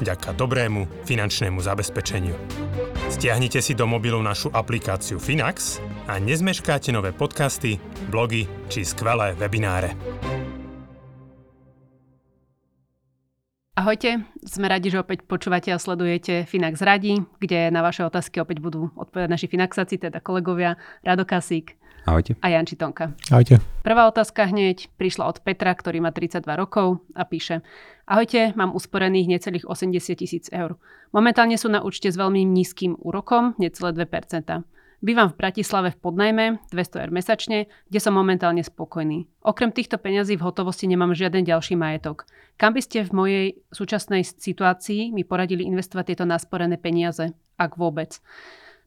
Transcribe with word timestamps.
vďaka 0.00 0.34
dobrému 0.34 1.06
finančnému 1.06 1.60
zabezpečeniu. 1.62 2.34
Stiahnite 3.12 3.60
si 3.60 3.76
do 3.76 3.86
mobilu 3.86 4.18
našu 4.24 4.50
aplikáciu 4.50 5.20
Finax 5.20 5.78
a 6.10 6.18
nezmeškáte 6.18 6.90
nové 6.90 7.14
podcasty, 7.14 7.78
blogy 8.10 8.48
či 8.72 8.82
skvelé 8.82 9.36
webináre. 9.38 9.94
Ahojte, 13.74 14.22
sme 14.46 14.70
radi, 14.70 14.86
že 14.86 15.02
opäť 15.02 15.26
počúvate 15.26 15.74
a 15.74 15.82
sledujete 15.82 16.46
Finax 16.46 16.78
Radi, 16.78 17.18
kde 17.42 17.74
na 17.74 17.82
vaše 17.82 18.06
otázky 18.06 18.38
opäť 18.38 18.62
budú 18.62 18.94
odpovedať 18.94 19.26
naši 19.26 19.50
Finaxaci, 19.50 19.98
teda 19.98 20.22
kolegovia 20.22 20.78
Rado 21.02 21.26
Ahojte. 22.04 22.36
A 22.44 22.52
Janči 22.52 22.76
Tonka. 22.76 23.16
Ahojte. 23.32 23.64
Prvá 23.80 24.04
otázka 24.08 24.44
hneď 24.52 24.92
prišla 25.00 25.24
od 25.24 25.40
Petra, 25.40 25.72
ktorý 25.72 26.04
má 26.04 26.12
32 26.12 26.44
rokov 26.56 27.00
a 27.16 27.24
píše 27.24 27.64
Ahojte, 28.04 28.52
mám 28.52 28.76
usporených 28.76 29.40
necelých 29.40 29.64
80 29.64 30.20
tisíc 30.20 30.52
eur. 30.52 30.76
Momentálne 31.16 31.56
sú 31.56 31.72
na 31.72 31.80
účte 31.80 32.12
s 32.12 32.20
veľmi 32.20 32.44
nízkym 32.44 33.00
úrokom, 33.00 33.56
necelé 33.56 33.96
2%. 33.96 34.64
Bývam 35.04 35.28
v 35.28 35.36
Bratislave 35.36 35.92
v 35.92 36.00
podnajme, 36.00 36.44
200 36.72 37.04
eur 37.04 37.10
mesačne, 37.12 37.58
kde 37.92 38.00
som 38.00 38.16
momentálne 38.16 38.64
spokojný. 38.64 39.28
Okrem 39.44 39.68
týchto 39.68 40.00
peňazí 40.00 40.40
v 40.40 40.44
hotovosti 40.48 40.88
nemám 40.88 41.12
žiaden 41.12 41.44
ďalší 41.44 41.76
majetok. 41.76 42.24
Kam 42.56 42.72
by 42.72 42.80
ste 42.80 43.04
v 43.04 43.12
mojej 43.12 43.46
súčasnej 43.68 44.24
situácii 44.24 45.12
mi 45.12 45.24
poradili 45.24 45.68
investovať 45.68 46.12
tieto 46.12 46.24
nasporené 46.24 46.80
peniaze, 46.80 47.36
ak 47.60 47.76
vôbec? 47.76 48.16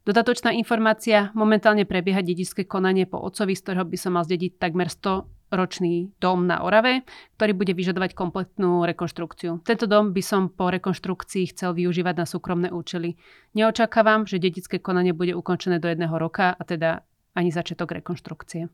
Dodatočná 0.07 0.55
informácia, 0.55 1.35
momentálne 1.35 1.83
prebieha 1.83 2.23
dedičské 2.23 2.63
konanie 2.63 3.03
po 3.03 3.19
otcovi, 3.19 3.51
z 3.51 3.59
ktorého 3.59 3.83
by 3.83 3.97
som 3.99 4.15
mal 4.15 4.23
zdediť 4.23 4.55
takmer 4.55 4.87
100 4.87 5.51
ročný 5.51 6.15
dom 6.23 6.47
na 6.47 6.63
Orave, 6.63 7.03
ktorý 7.35 7.51
bude 7.51 7.75
vyžadovať 7.75 8.15
kompletnú 8.15 8.87
rekonštrukciu. 8.87 9.67
Tento 9.67 9.83
dom 9.83 10.15
by 10.15 10.23
som 10.23 10.47
po 10.47 10.71
rekonštrukcii 10.71 11.51
chcel 11.51 11.75
využívať 11.75 12.23
na 12.23 12.25
súkromné 12.27 12.71
účely. 12.71 13.19
Neočakávam, 13.51 14.23
že 14.23 14.39
dedické 14.39 14.79
konanie 14.79 15.11
bude 15.11 15.35
ukončené 15.35 15.83
do 15.83 15.91
jedného 15.91 16.15
roka 16.15 16.55
a 16.55 16.61
teda 16.63 17.03
ani 17.35 17.51
začiatok 17.51 17.99
rekonštrukcie. 17.99 18.71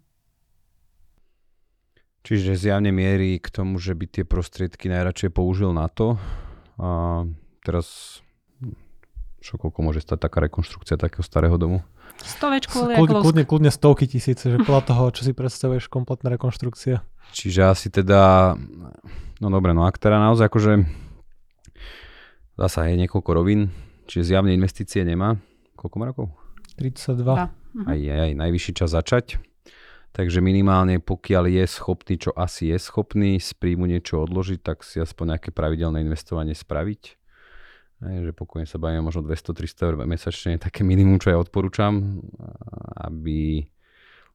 Čiže 2.24 2.62
zjavne 2.62 2.94
mierí 2.94 3.42
k 3.42 3.50
tomu, 3.50 3.82
že 3.82 3.98
by 3.98 4.06
tie 4.06 4.24
prostriedky 4.24 4.86
najradšej 4.86 5.34
použil 5.34 5.74
na 5.74 5.90
to. 5.90 6.22
A 6.78 7.26
teraz 7.66 8.22
čo 9.44 9.60
koľko 9.60 9.84
môže 9.84 10.00
stať 10.00 10.24
taká 10.24 10.40
rekonštrukcia 10.48 10.96
takého 10.96 11.20
starého 11.20 11.60
domu? 11.60 11.84
Stovečku, 12.24 12.88
ale 12.88 12.96
kľudne, 12.96 13.20
kľudne, 13.20 13.44
kľudne 13.44 13.72
stovky 13.74 14.08
tisíce, 14.08 14.48
že 14.48 14.58
podľa 14.64 14.88
toho, 14.88 15.04
čo 15.12 15.28
si 15.28 15.36
predstavuješ, 15.36 15.92
kompletná 15.92 16.32
rekonštrukcia. 16.32 17.04
Čiže 17.36 17.62
asi 17.68 17.92
teda, 17.92 18.56
no 19.44 19.48
dobre, 19.52 19.76
no 19.76 19.84
ak 19.84 20.00
teda 20.00 20.24
naozaj 20.24 20.48
akože 20.48 20.88
zasa 22.56 22.88
je 22.88 22.96
niekoľko 23.04 23.32
rovín, 23.36 23.76
čiže 24.08 24.32
zjavne 24.32 24.56
investície 24.56 25.04
nemá. 25.04 25.36
Koľko 25.76 25.96
má 26.00 26.06
rokov? 26.08 26.32
32. 26.80 27.20
Mhm. 27.76 27.86
Aj, 27.90 28.00
aj, 28.00 28.20
aj 28.24 28.32
najvyšší 28.40 28.72
čas 28.80 28.96
začať. 28.96 29.44
Takže 30.14 30.46
minimálne 30.46 31.02
pokiaľ 31.02 31.50
je 31.50 31.66
schopný, 31.66 32.22
čo 32.22 32.32
asi 32.38 32.70
je 32.70 32.78
schopný 32.78 33.42
z 33.42 33.50
príjmu 33.58 33.90
niečo 33.90 34.22
odložiť, 34.22 34.62
tak 34.62 34.86
si 34.86 35.02
aspoň 35.02 35.36
nejaké 35.36 35.50
pravidelné 35.50 36.06
investovanie 36.06 36.54
spraviť 36.54 37.23
Hej, 38.04 38.30
že 38.30 38.32
pokojne 38.36 38.68
sa 38.68 38.76
bavíme 38.76 39.00
možno 39.00 39.24
200-300 39.24 39.88
eur 39.88 39.96
mesačne, 40.04 40.60
také 40.60 40.84
minimum, 40.84 41.24
čo 41.24 41.32
ja 41.32 41.38
odporúčam, 41.40 42.20
aby 43.00 43.64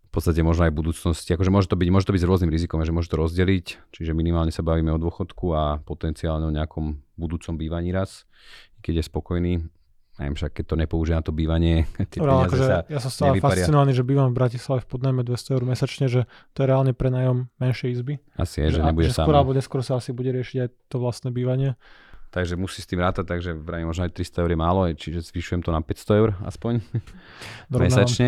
v 0.08 0.10
podstate 0.10 0.40
možno 0.40 0.64
aj 0.64 0.72
v 0.72 0.78
budúcnosti, 0.80 1.36
akože 1.36 1.52
môže 1.52 1.68
to 1.68 1.76
byť, 1.76 1.88
môže 1.92 2.08
to 2.08 2.16
byť 2.16 2.22
s 2.24 2.28
rôznym 2.28 2.48
rizikom, 2.48 2.80
že 2.80 2.96
môže 2.96 3.12
to 3.12 3.20
rozdeliť, 3.20 3.92
čiže 3.92 4.16
minimálne 4.16 4.48
sa 4.48 4.64
bavíme 4.64 4.88
o 4.88 4.96
dôchodku 4.96 5.52
a 5.52 5.84
potenciálne 5.84 6.48
o 6.48 6.52
nejakom 6.52 6.96
budúcom 7.20 7.60
bývaní 7.60 7.92
raz, 7.92 8.24
keď 8.80 9.04
je 9.04 9.04
spokojný, 9.04 9.52
neviem 10.16 10.34
však, 10.34 10.50
keď 10.56 10.64
to 10.64 10.76
nepoužije 10.80 11.16
na 11.20 11.24
to 11.28 11.32
bývanie, 11.36 11.84
tie 12.10 12.24
Dobre, 12.24 12.48
akože 12.48 12.64
sa 12.64 12.76
ja 12.88 13.00
som 13.04 13.12
stále 13.12 13.36
nevyparia. 13.36 13.68
fascinovaný, 13.68 13.92
že 13.92 14.04
bývam 14.08 14.32
v 14.32 14.36
Bratislave 14.40 14.80
v 14.80 14.88
podnajme 14.88 15.20
200 15.28 15.54
eur 15.60 15.62
mesačne, 15.68 16.06
že 16.08 16.20
to 16.56 16.64
je 16.64 16.66
reálne 16.72 16.92
prenájom 16.96 17.52
menšej 17.60 17.88
izby. 18.00 18.14
Asi 18.40 18.64
je, 18.64 18.80
že, 18.80 18.80
a, 18.80 18.88
nebude 18.88 19.12
že 19.12 19.14
skôr 19.14 19.36
alebo 19.36 19.52
neskôr 19.52 19.84
sa 19.84 20.00
asi 20.00 20.16
bude 20.16 20.32
riešiť 20.32 20.56
aj 20.64 20.68
to 20.88 20.96
vlastné 20.96 21.28
bývanie. 21.36 21.76
Takže 22.28 22.60
musí 22.60 22.84
s 22.84 22.88
tým 22.88 23.00
rátať, 23.00 23.24
takže 23.24 23.56
vrajím, 23.56 23.88
možno 23.88 24.04
aj 24.04 24.12
300 24.12 24.42
eur 24.44 24.50
je 24.52 24.58
málo, 24.60 24.80
čiže 24.92 25.32
zvyšujem 25.32 25.64
to 25.64 25.72
na 25.72 25.80
500 25.80 26.20
eur 26.20 26.30
aspoň 26.44 26.72
Dorovnávam. 27.72 27.80
mesačne. 27.88 28.26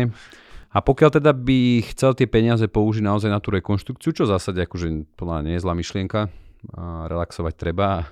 A 0.71 0.79
pokiaľ 0.79 1.19
teda 1.19 1.35
by 1.35 1.83
chcel 1.93 2.15
tie 2.15 2.25
peniaze 2.25 2.63
použiť 2.65 3.03
naozaj 3.03 3.29
na 3.29 3.43
tú 3.43 3.51
rekonštrukciu, 3.51 4.15
čo 4.15 4.23
v 4.23 4.31
zásade 4.31 4.63
akože 4.63 5.19
podľa 5.19 5.43
nie 5.43 5.59
je 5.59 5.63
zlá 5.67 5.75
myšlienka, 5.75 6.31
a 6.71 7.05
relaxovať 7.11 7.53
treba 7.57 8.07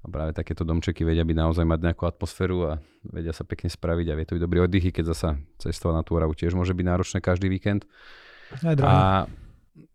a 0.00 0.06
práve 0.08 0.32
takéto 0.32 0.64
domčeky 0.64 1.04
vedia 1.04 1.28
byť 1.28 1.36
naozaj 1.36 1.64
mať 1.68 1.80
nejakú 1.92 2.08
atmosféru 2.08 2.58
a 2.72 2.72
vedia 3.04 3.36
sa 3.36 3.44
pekne 3.44 3.68
spraviť 3.68 4.06
a 4.08 4.16
vie 4.16 4.24
to 4.24 4.32
byť 4.32 4.42
dobrý 4.42 4.58
oddych, 4.64 4.88
keď 4.88 5.12
zasa 5.12 5.36
cestovať 5.60 5.94
na 5.94 6.02
tú 6.02 6.16
Oravu 6.16 6.32
tiež 6.32 6.56
môže 6.56 6.72
byť 6.72 6.86
náročné 6.88 7.18
každý 7.20 7.52
víkend. 7.52 7.84
Aj. 8.64 8.74
A 8.80 8.94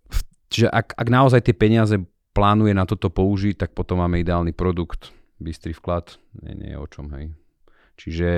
v- 0.06 0.24
čiže 0.54 0.70
ak, 0.70 0.94
ak 0.94 1.08
naozaj 1.10 1.42
tie 1.42 1.58
peniaze 1.58 1.98
plánuje 2.38 2.78
na 2.78 2.86
toto 2.86 3.10
použiť, 3.10 3.66
tak 3.66 3.74
potom 3.74 3.98
máme 3.98 4.22
ideálny 4.22 4.54
produkt, 4.54 5.10
bystrý 5.40 5.76
vklad, 5.76 6.18
nie, 6.44 6.54
nie 6.56 6.70
je 6.74 6.78
o 6.80 6.88
čom, 6.88 7.12
hej. 7.16 7.36
Čiže 7.96 8.30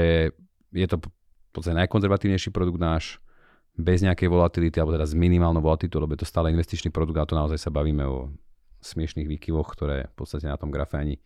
je 0.74 0.88
to 0.88 0.98
v 1.02 1.52
podstate 1.54 1.78
najkonzervatívnejší 1.86 2.50
produkt 2.54 2.82
náš, 2.82 3.18
bez 3.78 4.02
nejakej 4.02 4.26
volatility, 4.26 4.82
alebo 4.82 4.98
teda 4.98 5.06
s 5.06 5.14
minimálnou 5.14 5.62
volatilitou, 5.62 6.02
lebo 6.02 6.18
je 6.18 6.26
to 6.26 6.32
stále 6.34 6.50
investičný 6.50 6.90
produkt 6.90 7.22
a 7.22 7.30
to 7.30 7.38
naozaj 7.38 7.62
sa 7.62 7.70
bavíme 7.70 8.02
o 8.10 8.34
smiešných 8.82 9.30
výkyvoch, 9.30 9.70
ktoré 9.78 10.10
v 10.10 10.16
podstate 10.18 10.50
na 10.50 10.58
tom 10.58 10.74
grafe 10.74 10.98
ani, 10.98 11.22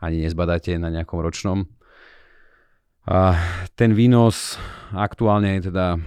ani 0.00 0.24
nezbadáte 0.24 0.80
na 0.80 0.88
nejakom 0.88 1.20
ročnom. 1.20 1.68
A 3.04 3.36
ten 3.76 3.92
výnos 3.92 4.56
aktuálne 4.96 5.60
je 5.60 5.72
teda, 5.72 6.00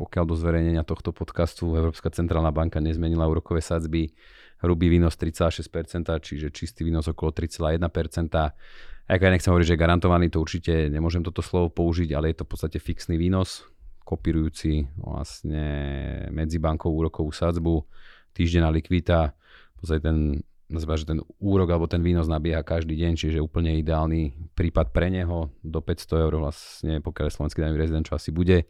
pokiaľ 0.00 0.24
do 0.24 0.36
zverejnenia 0.36 0.84
tohto 0.84 1.12
podcastu 1.12 1.76
Európska 1.76 2.08
centrálna 2.08 2.52
banka 2.52 2.80
nezmenila 2.80 3.28
úrokové 3.28 3.60
sadzby, 3.60 4.16
hrubý 4.62 4.92
výnos 4.92 5.18
3,6%, 5.18 6.06
čiže 6.22 6.52
čistý 6.54 6.86
výnos 6.86 7.08
okolo 7.10 7.34
3,1%. 7.34 7.80
Ak 9.04 9.20
ja 9.20 9.28
nechcem 9.28 9.52
hovoriť, 9.52 9.68
že 9.68 9.80
garantovaný, 9.80 10.32
to 10.32 10.40
určite 10.40 10.88
nemôžem 10.88 11.20
toto 11.20 11.44
slovo 11.44 11.68
použiť, 11.68 12.16
ale 12.16 12.32
je 12.32 12.40
to 12.40 12.44
v 12.48 12.50
podstate 12.56 12.78
fixný 12.80 13.20
výnos, 13.20 13.68
kopírujúci 14.04 14.88
vlastne 14.96 15.66
medzibankovú 16.32 17.04
úrokovú 17.04 17.32
sadzbu, 17.32 17.84
týždenná 18.32 18.72
likvita, 18.72 19.32
v 19.32 19.76
podstate 19.76 20.00
ten, 20.00 20.18
nazýva, 20.72 20.96
že 20.96 21.08
ten 21.08 21.20
úrok 21.36 21.68
alebo 21.68 21.84
ten 21.84 22.00
výnos 22.00 22.28
nabieha 22.28 22.64
každý 22.64 22.96
deň, 22.96 23.12
čiže 23.16 23.44
úplne 23.44 23.76
ideálny 23.76 24.52
prípad 24.56 24.92
pre 24.92 25.12
neho, 25.12 25.52
do 25.60 25.80
500 25.84 26.24
eur 26.24 26.34
vlastne, 26.40 27.04
pokiaľ 27.04 27.24
je 27.28 27.34
slovenský 27.36 27.58
daňový 27.60 27.80
rezident, 27.80 28.08
čo 28.08 28.16
asi 28.16 28.32
bude, 28.32 28.64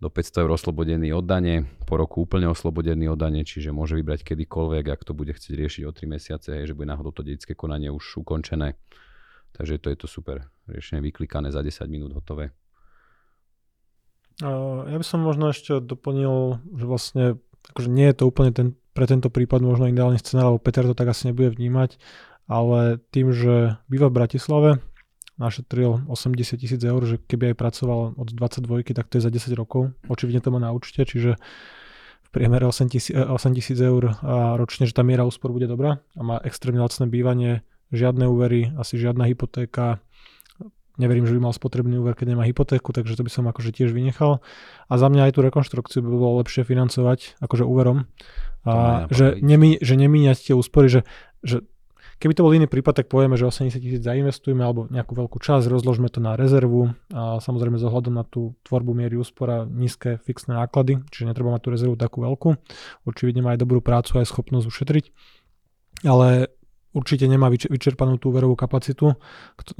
do 0.00 0.08
500 0.08 0.48
eur 0.48 0.50
oslobodený 0.56 1.12
od 1.12 1.28
dane, 1.28 1.68
po 1.84 2.00
roku 2.00 2.24
úplne 2.24 2.48
oslobodený 2.48 3.12
od 3.12 3.20
dane, 3.20 3.44
čiže 3.44 3.68
môže 3.68 4.00
vybrať 4.00 4.32
kedykoľvek, 4.32 4.84
ak 4.88 5.04
to 5.04 5.12
bude 5.12 5.36
chcieť 5.36 5.54
riešiť 5.60 5.82
o 5.84 5.92
3 5.92 6.08
mesiace, 6.08 6.48
hej, 6.56 6.72
že 6.72 6.76
bude 6.76 6.88
náhodou 6.88 7.12
to 7.12 7.20
dedické 7.20 7.52
konanie 7.52 7.92
už 7.92 8.24
ukončené. 8.24 8.80
Takže 9.52 9.76
to 9.76 9.92
je 9.92 9.96
to 10.00 10.08
super 10.08 10.48
riešenie, 10.72 11.04
vyklikané 11.04 11.52
za 11.52 11.60
10 11.60 11.84
minút 11.92 12.16
hotové. 12.16 12.56
Ja 14.40 14.96
by 14.96 15.04
som 15.04 15.20
možno 15.20 15.52
ešte 15.52 15.84
doplnil, 15.84 16.64
že 16.80 16.84
vlastne 16.88 17.24
akože 17.76 17.92
nie 17.92 18.08
je 18.08 18.16
to 18.16 18.24
úplne 18.24 18.56
ten, 18.56 18.72
pre 18.96 19.04
tento 19.04 19.28
prípad 19.28 19.60
možno 19.60 19.84
ideálny 19.84 20.16
scenár, 20.16 20.56
lebo 20.56 20.64
Peter 20.64 20.88
to 20.88 20.96
tak 20.96 21.12
asi 21.12 21.28
nebude 21.28 21.52
vnímať, 21.52 22.00
ale 22.48 23.04
tým, 23.12 23.36
že 23.36 23.76
býva 23.92 24.08
v 24.08 24.16
Bratislave, 24.16 24.70
našetril 25.40 26.04
80 26.06 26.60
tisíc 26.60 26.80
eur, 26.84 27.00
že 27.08 27.16
keby 27.16 27.52
aj 27.52 27.56
pracoval 27.56 28.00
od 28.20 28.28
22, 28.28 28.92
tak 28.92 29.08
to 29.08 29.16
je 29.16 29.24
za 29.24 29.32
10 29.32 29.56
rokov. 29.56 29.96
Očividne 30.06 30.44
to 30.44 30.52
má 30.52 30.60
na 30.60 30.70
účte, 30.70 31.00
čiže 31.02 31.40
v 32.20 32.28
priemere 32.28 32.68
8 32.68 32.92
tisíc, 32.92 33.16
8 33.16 33.56
tisíc 33.56 33.80
eur 33.80 34.20
a 34.20 34.54
ročne, 34.60 34.84
že 34.84 34.92
tá 34.92 35.00
miera 35.00 35.24
úspor 35.24 35.50
bude 35.50 35.66
dobrá 35.66 36.04
a 36.14 36.20
má 36.20 36.36
extrémne 36.44 36.84
lacné 36.84 37.08
bývanie, 37.08 37.64
žiadne 37.90 38.28
úvery, 38.28 38.70
asi 38.76 39.00
žiadna 39.00 39.26
hypotéka, 39.26 39.98
neverím, 41.00 41.24
že 41.24 41.32
by 41.32 41.48
mal 41.48 41.54
spotrebný 41.56 41.96
úver, 41.96 42.12
keď 42.12 42.36
nemá 42.36 42.44
hypotéku, 42.44 42.92
takže 42.92 43.16
to 43.16 43.24
by 43.24 43.32
som 43.32 43.48
akože 43.48 43.72
tiež 43.72 43.96
vynechal. 43.96 44.44
A 44.86 44.92
za 45.00 45.08
mňa 45.08 45.32
aj 45.32 45.32
tú 45.32 45.40
rekonštrukciu 45.40 46.04
by 46.04 46.08
bolo 46.12 46.44
lepšie 46.44 46.68
financovať 46.68 47.40
akože 47.40 47.64
úverom. 47.64 48.04
A 48.68 49.08
že, 49.08 49.40
nemi, 49.40 49.80
že 49.80 49.96
nemíňať 49.96 50.52
tie 50.52 50.54
úspory, 50.54 50.92
že, 50.92 51.08
že 51.40 51.64
Keby 52.20 52.36
to 52.36 52.44
bol 52.44 52.52
iný 52.52 52.68
prípad, 52.68 53.00
tak 53.00 53.06
povieme, 53.08 53.32
že 53.40 53.48
80 53.48 53.80
tisíc 53.80 54.04
zainvestujeme 54.04 54.60
alebo 54.60 54.84
nejakú 54.92 55.16
veľkú 55.16 55.40
časť, 55.40 55.72
rozložme 55.72 56.12
to 56.12 56.20
na 56.20 56.36
rezervu 56.36 56.92
a 57.16 57.40
samozrejme 57.40 57.80
ohľadom 57.80 58.12
na 58.12 58.28
tú 58.28 58.52
tvorbu 58.68 58.92
miery 58.92 59.16
úspora 59.16 59.64
nízke 59.64 60.20
fixné 60.20 60.52
náklady, 60.52 61.00
čiže 61.08 61.32
netreba 61.32 61.48
mať 61.56 61.64
tú 61.64 61.68
rezervu 61.72 61.96
takú 61.96 62.20
veľkú. 62.20 62.60
Určite 63.08 63.40
má 63.40 63.56
aj 63.56 63.64
dobrú 63.64 63.80
prácu, 63.80 64.20
aj 64.20 64.28
schopnosť 64.28 64.68
ušetriť. 64.68 65.04
Ale 66.04 66.52
určite 66.92 67.24
nemá 67.24 67.48
vyčerpanú 67.48 68.20
tú 68.20 68.36
úverovú 68.36 68.52
kapacitu, 68.52 69.16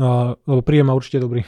lebo 0.01 0.61
príjem 0.65 0.89
má 0.89 0.97
určite 0.97 1.21
dobrý. 1.21 1.45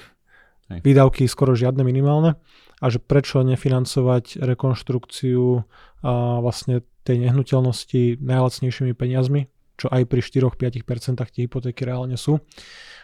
Hej. 0.73 0.81
Výdavky 0.85 1.25
skoro 1.25 1.57
žiadne 1.57 1.89
minimálne 1.89 2.37
a 2.81 2.87
že 2.93 3.01
prečo 3.01 3.41
nefinancovať 3.41 4.45
rekonštrukciu 4.45 5.65
a 6.05 6.41
vlastne 6.41 6.85
tej 7.05 7.29
nehnuteľnosti 7.29 8.23
najlacnejšími 8.23 8.93
peniazmi, 8.97 9.52
čo 9.77 9.89
aj 9.89 10.09
pri 10.09 10.21
4-5% 10.21 11.19
tie 11.19 11.43
hypotéky 11.49 11.83
reálne 11.83 12.17
sú. 12.17 12.41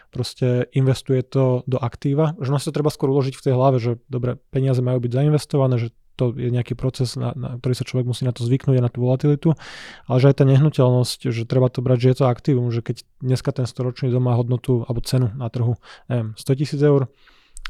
Proste 0.09 0.65
investuje 0.73 1.21
to 1.21 1.61
do 1.69 1.77
aktíva, 1.77 2.33
že 2.41 2.49
nás 2.49 2.65
to 2.65 2.73
treba 2.73 2.89
skôr 2.89 3.13
uložiť 3.13 3.37
v 3.37 3.43
tej 3.45 3.53
hlave, 3.53 3.77
že 3.77 4.01
dobre, 4.09 4.41
peniaze 4.49 4.81
majú 4.81 4.97
byť 5.05 5.11
zainvestované, 5.13 5.77
že 5.77 5.89
to 6.19 6.35
je 6.35 6.51
nejaký 6.51 6.75
proces, 6.75 7.15
na, 7.15 7.31
na 7.31 7.55
ktorý 7.55 7.73
sa 7.79 7.87
človek 7.87 8.11
musí 8.11 8.27
na 8.27 8.35
to 8.35 8.43
zvyknúť 8.43 8.75
a 8.75 8.83
na 8.83 8.91
tú 8.91 9.07
volatilitu, 9.07 9.55
ale 10.03 10.17
že 10.19 10.27
aj 10.27 10.43
tá 10.43 10.45
nehnuteľnosť, 10.51 11.31
že 11.31 11.47
treba 11.47 11.71
to 11.71 11.79
brať, 11.79 11.97
že 12.03 12.09
je 12.11 12.17
to 12.19 12.25
aktívum, 12.27 12.67
že 12.75 12.83
keď 12.83 13.07
dneska 13.23 13.55
ten 13.55 13.63
storočný 13.63 14.11
dom 14.11 14.27
má 14.27 14.35
hodnotu 14.35 14.83
alebo 14.83 14.99
cenu 14.99 15.31
na 15.39 15.47
trhu, 15.47 15.79
neviem, 16.11 16.35
100 16.35 16.59
tisíc 16.59 16.81
eur, 16.83 17.07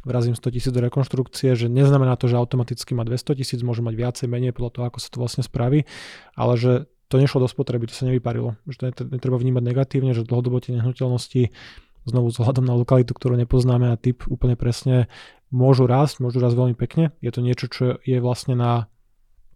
vrazím 0.01 0.33
100 0.33 0.49
tisíc 0.49 0.71
do 0.73 0.81
rekonštrukcie, 0.81 1.53
že 1.53 1.69
neznamená 1.69 2.17
to, 2.17 2.25
že 2.25 2.41
automaticky 2.41 2.97
má 2.97 3.05
200 3.05 3.37
tisíc, 3.37 3.61
môže 3.61 3.85
mať 3.85 3.93
viacej, 3.93 4.25
menej 4.25 4.57
podľa 4.57 4.71
toho, 4.73 4.83
ako 4.89 4.97
sa 4.97 5.09
to 5.13 5.17
vlastne 5.21 5.43
spraví, 5.45 5.85
ale 6.33 6.53
že 6.57 6.89
to 7.09 7.17
nešlo 7.17 7.43
do 7.43 7.49
spotreby, 7.49 7.89
to 7.89 7.97
sa 7.97 8.05
nevyparilo. 8.05 8.55
Že 8.69 8.93
to 8.93 9.03
netreba 9.09 9.41
vnímať 9.41 9.63
negatívne, 9.65 10.13
že 10.13 10.23
dlhodobo 10.23 10.61
tie 10.61 10.77
nehnuteľnosti 10.77 11.49
znovu 12.05 12.31
vzhľadom 12.31 12.63
na 12.63 12.77
lokalitu, 12.77 13.11
ktorú 13.17 13.35
nepoznáme 13.35 13.91
a 13.91 13.99
typ 13.99 14.23
úplne 14.29 14.53
presne 14.53 15.09
môžu 15.49 15.89
rásť, 15.89 16.21
môžu 16.21 16.37
rásť 16.39 16.55
veľmi 16.55 16.75
pekne. 16.77 17.11
Je 17.19 17.33
to 17.33 17.41
niečo, 17.41 17.65
čo 17.67 17.97
je 18.05 18.17
vlastne 18.21 18.53
na 18.53 18.87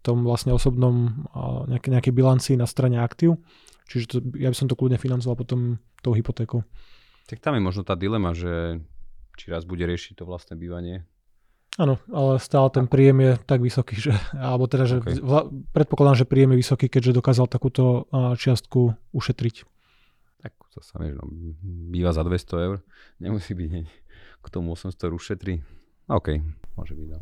tom 0.03 0.27
vlastne 0.27 0.51
osobnom 0.51 1.25
nejaké, 1.71 1.87
nejaké 1.93 2.11
bilancii 2.11 2.59
na 2.59 2.67
strane 2.67 2.99
aktív. 2.99 3.39
Čiže 3.87 4.05
to, 4.09 4.17
ja 4.35 4.51
by 4.51 4.55
som 4.57 4.67
to 4.67 4.75
kľudne 4.75 4.99
financoval 4.99 5.39
potom 5.39 5.79
tou 6.03 6.11
hypotékou. 6.11 6.65
Tak 7.31 7.39
tam 7.39 7.55
je 7.55 7.63
možno 7.63 7.87
tá 7.87 7.95
dilema, 7.95 8.35
že 8.35 8.83
či 9.39 9.47
raz 9.47 9.63
bude 9.63 9.87
riešiť 9.87 10.19
to 10.19 10.27
vlastné 10.27 10.59
bývanie. 10.59 11.07
Áno, 11.73 11.97
ale 12.13 12.37
stále 12.37 12.69
ten 12.69 12.85
príjem 12.85 13.17
je 13.17 13.31
tak 13.49 13.57
vysoký, 13.57 13.97
že, 13.97 14.13
alebo 14.37 14.69
teda, 14.69 14.85
že 14.85 15.01
okay. 15.01 15.17
vla, 15.17 15.49
predpokladám, 15.73 16.21
že 16.21 16.29
príjem 16.29 16.53
je 16.53 16.61
vysoký, 16.61 16.85
keďže 16.85 17.17
dokázal 17.17 17.49
takúto 17.49 18.05
čiastku 18.13 18.93
ušetriť. 19.09 19.65
Tak 20.45 20.53
to 20.69 20.85
sa 20.85 21.01
vieš, 21.01 21.17
no, 21.17 21.25
býva 21.89 22.13
za 22.13 22.21
200 22.21 22.65
eur, 22.69 22.85
nemusí 23.17 23.57
byť 23.57 23.71
k 24.43 24.47
tomu 24.53 24.77
800 24.77 24.93
eur 25.01 25.13
ušetrí. 25.17 25.65
OK, 26.13 26.45
môže 26.77 26.93
byť. 26.93 27.07
No. 27.09 27.19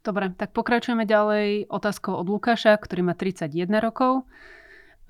Dobre, 0.00 0.32
tak 0.38 0.54
pokračujeme 0.54 1.04
ďalej 1.04 1.66
otázkou 1.66 2.16
od 2.16 2.30
Lukáša, 2.30 2.78
ktorý 2.78 3.10
má 3.10 3.14
31 3.18 3.66
rokov 3.82 4.24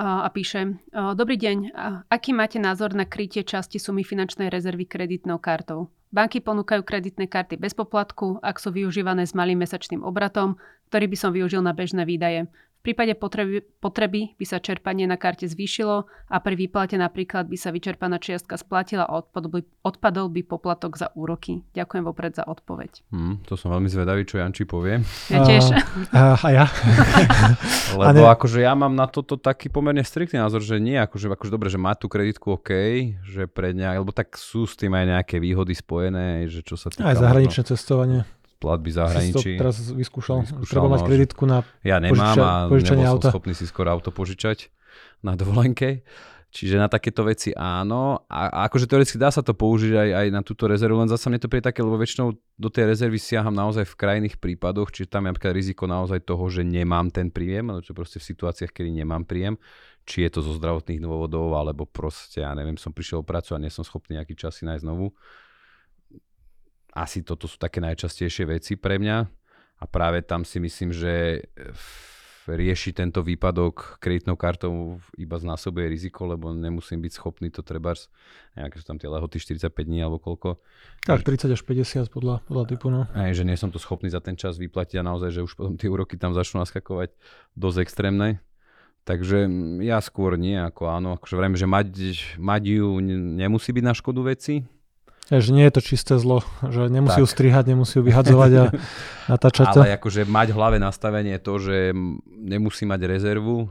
a 0.00 0.28
píše 0.32 0.80
Dobrý 0.92 1.36
deň, 1.36 1.76
aký 2.08 2.32
máte 2.32 2.56
názor 2.56 2.96
na 2.96 3.04
krytie 3.04 3.44
časti 3.44 3.76
sumy 3.76 4.02
finančnej 4.02 4.48
rezervy 4.48 4.88
kreditnou 4.88 5.36
kartou? 5.36 5.92
Banky 6.16 6.40
ponúkajú 6.40 6.80
kreditné 6.80 7.28
karty 7.28 7.60
bez 7.60 7.76
poplatku, 7.76 8.40
ak 8.40 8.56
sú 8.56 8.72
využívané 8.72 9.28
s 9.28 9.36
malým 9.36 9.60
mesačným 9.60 10.00
obratom, 10.00 10.56
ktorý 10.88 11.12
by 11.12 11.16
som 11.20 11.28
využil 11.36 11.60
na 11.60 11.76
bežné 11.76 12.08
výdaje 12.08 12.48
prípade 12.86 13.18
potreby, 13.18 13.66
potreby 13.82 14.38
by 14.38 14.44
sa 14.46 14.62
čerpanie 14.62 15.10
na 15.10 15.18
karte 15.18 15.50
zvýšilo 15.50 16.06
a 16.06 16.36
pri 16.38 16.54
výplate 16.54 16.94
napríklad 16.94 17.50
by 17.50 17.58
sa 17.58 17.74
vyčerpaná 17.74 18.22
čiastka 18.22 18.54
splatila 18.54 19.02
a 19.02 19.18
odpadol 19.18 19.50
by, 19.50 19.60
odpadol 19.82 20.30
by 20.30 20.46
poplatok 20.46 20.94
za 20.94 21.10
úroky. 21.18 21.66
Ďakujem 21.74 22.02
vopred 22.06 22.38
za 22.38 22.46
odpoveď. 22.46 23.02
Hmm, 23.10 23.42
to 23.42 23.58
som 23.58 23.74
veľmi 23.74 23.90
zvedavý, 23.90 24.22
čo 24.22 24.38
Janči 24.38 24.62
povie. 24.62 25.02
Ja 25.26 25.42
tiež. 25.42 25.74
A, 26.14 26.38
a 26.38 26.48
ja? 26.54 26.66
Lebo 27.98 28.30
a 28.30 28.38
akože 28.38 28.62
ja 28.62 28.78
mám 28.78 28.94
na 28.94 29.10
toto 29.10 29.34
taký 29.34 29.66
pomerne 29.66 30.06
striktný 30.06 30.38
názor, 30.38 30.62
že 30.62 30.78
nie, 30.78 30.94
akože, 30.94 31.26
akože 31.26 31.50
dobre, 31.50 31.66
že 31.66 31.82
má 31.82 31.98
tú 31.98 32.06
kreditku 32.06 32.54
OK, 32.54 32.70
že 33.26 33.50
pre 33.50 33.74
nejak, 33.74 33.98
lebo 34.06 34.14
tak 34.14 34.38
sú 34.38 34.62
s 34.68 34.78
tým 34.78 34.94
aj 34.94 35.04
nejaké 35.18 35.42
výhody 35.42 35.74
spojené, 35.74 36.46
že 36.46 36.62
čo 36.62 36.78
sa 36.78 36.94
týka... 36.94 37.02
Aj 37.02 37.18
zahraničné 37.18 37.66
možno, 37.66 37.72
cestovanie 37.74 38.20
platby 38.56 38.90
zahraničí. 38.92 39.54
Si 39.54 39.56
to 39.56 39.60
teraz 39.60 39.76
vyskúšal. 39.92 40.42
vyskúšal 40.44 40.72
Treba 40.72 40.88
mať 40.92 41.02
no, 41.04 41.08
kreditku 41.08 41.42
na 41.44 41.58
Ja 41.84 42.00
nemám 42.00 42.68
požiča- 42.72 42.96
a 42.96 42.96
nebol 42.96 43.16
auta. 43.16 43.28
som 43.28 43.32
schopný 43.36 43.52
si 43.52 43.64
skoro 43.68 43.88
auto 43.92 44.10
požičať 44.10 44.72
na 45.20 45.36
dovolenke. 45.36 46.02
Čiže 46.56 46.80
na 46.80 46.88
takéto 46.88 47.20
veci 47.20 47.52
áno. 47.52 48.24
A, 48.32 48.48
a 48.48 48.58
akože 48.64 48.88
teoreticky 48.88 49.20
dá 49.20 49.28
sa 49.28 49.44
to 49.44 49.52
použiť 49.52 49.92
aj, 49.92 50.08
aj 50.24 50.26
na 50.32 50.40
túto 50.40 50.64
rezervu, 50.64 50.96
len 50.96 51.10
zase 51.10 51.28
mne 51.28 51.42
to 51.42 51.52
príde 51.52 51.68
také, 51.68 51.84
lebo 51.84 52.00
väčšinou 52.00 52.32
do 52.32 52.68
tej 52.72 52.88
rezervy 52.88 53.20
siaham 53.20 53.52
naozaj 53.52 53.84
v 53.84 53.98
krajných 53.98 54.40
prípadoch, 54.40 54.88
čiže 54.88 55.12
tam 55.12 55.28
je 55.28 55.36
napríklad 55.36 55.52
riziko 55.52 55.84
naozaj 55.84 56.24
toho, 56.24 56.48
že 56.48 56.64
nemám 56.64 57.12
ten 57.12 57.28
príjem, 57.28 57.76
ale 57.76 57.84
čo 57.84 57.92
proste 57.92 58.16
v 58.16 58.32
situáciách, 58.32 58.72
kedy 58.72 58.88
nemám 59.04 59.28
príjem, 59.28 59.60
či 60.08 60.24
je 60.24 60.30
to 60.32 60.40
zo 60.40 60.56
zdravotných 60.56 61.02
dôvodov, 61.02 61.52
alebo 61.60 61.84
proste, 61.84 62.40
ja 62.40 62.56
neviem, 62.56 62.80
som 62.80 62.94
prišiel 62.94 63.20
o 63.20 63.26
prácu 63.26 63.52
a 63.52 63.60
nie 63.60 63.68
som 63.68 63.84
schopný 63.84 64.16
nejaký 64.16 64.32
čas 64.32 64.56
si 64.56 64.64
nájsť 64.64 64.80
znovu 64.86 65.12
asi 66.96 67.20
toto 67.20 67.44
sú 67.44 67.60
také 67.60 67.84
najčastejšie 67.84 68.48
veci 68.48 68.72
pre 68.80 68.96
mňa 68.96 69.16
a 69.76 69.84
práve 69.84 70.24
tam 70.24 70.48
si 70.48 70.56
myslím, 70.56 70.96
že 70.96 71.44
rieši 72.46 72.94
tento 72.94 73.26
výpadok 73.26 73.98
kreditnou 73.98 74.38
kartou 74.38 75.02
iba 75.18 75.36
znásobuje 75.36 75.90
riziko, 75.90 76.30
lebo 76.30 76.54
nemusím 76.54 77.02
byť 77.02 77.12
schopný 77.18 77.50
to 77.50 77.66
treba 77.66 77.98
nejaké 78.54 78.78
sú 78.78 78.86
tam 78.86 78.96
tie 79.02 79.10
lehoty 79.10 79.42
45 79.42 79.74
dní 79.74 79.98
alebo 80.00 80.22
koľko. 80.22 80.62
Tak 81.02 81.26
30 81.26 81.58
až 81.58 81.62
50 81.66 82.06
podľa, 82.14 82.46
podľa 82.46 82.64
typu. 82.70 82.86
No. 82.88 83.10
Aj, 83.12 83.34
že 83.34 83.42
nie 83.42 83.58
som 83.58 83.74
to 83.74 83.82
schopný 83.82 84.08
za 84.08 84.22
ten 84.22 84.38
čas 84.38 84.56
vyplatiť 84.62 85.02
a 85.02 85.06
naozaj, 85.06 85.34
že 85.34 85.44
už 85.44 85.58
potom 85.58 85.74
tie 85.74 85.90
úroky 85.90 86.14
tam 86.14 86.32
začnú 86.32 86.62
naskakovať 86.62 87.12
dosť 87.58 87.78
extrémne. 87.82 88.38
Takže 89.06 89.46
ja 89.86 90.02
skôr 90.02 90.34
nie 90.34 90.58
ako 90.58 90.90
áno. 90.90 91.14
Akože 91.14 91.38
vrajme, 91.38 91.54
že 91.54 91.66
mať, 91.70 91.86
mať 92.42 92.62
ju 92.78 92.98
nemusí 93.38 93.70
byť 93.70 93.84
na 93.86 93.94
škodu 93.94 94.20
veci, 94.26 94.66
ja, 95.26 95.38
že 95.42 95.50
nie 95.50 95.66
je 95.66 95.74
to 95.74 95.82
čisté 95.82 96.14
zlo, 96.22 96.46
že 96.62 96.86
nemusí 96.86 97.18
tak. 97.18 97.24
ju 97.24 97.28
strihať, 97.28 97.64
nemusí 97.66 97.98
ju 97.98 98.02
vyhadzovať 98.06 98.50
a 98.56 98.64
natáčať 99.32 99.66
to. 99.74 99.80
Ale 99.82 99.98
akože 99.98 100.22
mať 100.22 100.48
v 100.54 100.56
hlave 100.56 100.78
nastavenie 100.78 101.36
to, 101.42 101.58
že 101.58 101.90
nemusí 102.26 102.86
mať 102.86 103.00
rezervu, 103.10 103.66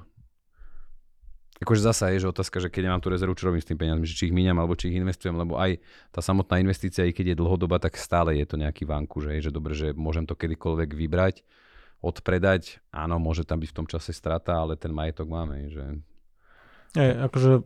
akože 1.63 1.81
zasa 1.81 2.11
je, 2.11 2.27
že 2.27 2.27
otázka, 2.27 2.59
že 2.59 2.67
keď 2.67 2.91
nemám 2.91 3.01
tú 3.01 3.07
rezervu, 3.07 3.31
čo 3.39 3.47
robím 3.47 3.63
s 3.63 3.69
tým 3.71 3.79
peniazmi, 3.79 4.03
že 4.03 4.17
či 4.19 4.27
ich 4.27 4.35
míňam 4.35 4.59
alebo 4.59 4.75
či 4.75 4.91
ich 4.91 4.99
investujem, 4.99 5.39
lebo 5.39 5.55
aj 5.55 5.79
tá 6.11 6.19
samotná 6.19 6.59
investícia, 6.59 7.07
aj 7.07 7.15
keď 7.15 7.31
je 7.31 7.39
dlhodoba, 7.39 7.79
tak 7.79 7.95
stále 7.95 8.35
je 8.35 8.45
to 8.45 8.59
nejaký 8.59 8.83
vanku, 8.83 9.23
že 9.23 9.39
že 9.39 9.51
dobre, 9.55 9.71
že 9.71 9.95
môžem 9.95 10.27
to 10.27 10.35
kedykoľvek 10.35 10.91
vybrať, 10.91 11.47
odpredať, 12.03 12.83
áno, 12.91 13.15
môže 13.17 13.47
tam 13.47 13.63
byť 13.63 13.69
v 13.71 13.77
tom 13.81 13.88
čase 13.88 14.12
strata, 14.12 14.59
ale 14.59 14.75
ten 14.75 14.91
majetok 14.91 15.31
máme, 15.31 15.71
že... 15.71 15.85
Je, 16.95 17.12
akože 17.12 17.63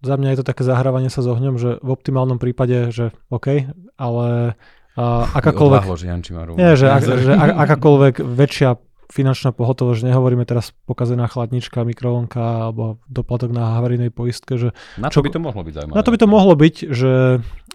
za 0.00 0.14
mňa 0.16 0.28
je 0.32 0.38
to 0.40 0.48
také 0.48 0.62
zahrávanie 0.64 1.12
sa 1.12 1.20
s 1.20 1.28
ohňom, 1.28 1.60
že 1.60 1.76
v 1.84 1.90
optimálnom 1.92 2.40
prípade, 2.40 2.88
že 2.92 3.12
OK, 3.28 3.68
ale 4.00 4.56
uh, 4.96 5.36
akákoľvek... 5.36 5.80
Odváhlo, 5.84 6.00
že 6.00 6.06
Janči 6.08 6.30
má 6.32 6.48
nie, 6.56 6.72
že, 6.80 6.86
ak, 6.88 7.02
že 7.04 7.32
ak, 7.36 7.50
akákoľvek 7.68 8.14
väčšia 8.24 8.80
finančná 9.10 9.50
pohotovosť, 9.50 10.00
že 10.00 10.08
nehovoríme 10.14 10.46
teraz 10.46 10.70
pokazená 10.86 11.26
chladnička, 11.26 11.82
mikrovlnka 11.82 12.70
alebo 12.70 13.02
doplatok 13.10 13.50
na 13.50 13.76
havarijnej 13.78 14.14
poistke. 14.14 14.54
Že 14.54 14.70
na 15.02 15.10
čo 15.10 15.20
by 15.20 15.34
to 15.34 15.42
mohlo 15.42 15.66
byť 15.66 15.72
zaujímavé? 15.74 15.96
Na 15.98 16.02
to 16.06 16.10
by 16.14 16.18
to 16.18 16.28
mohlo 16.30 16.54
byť, 16.54 16.76
že 16.94 17.10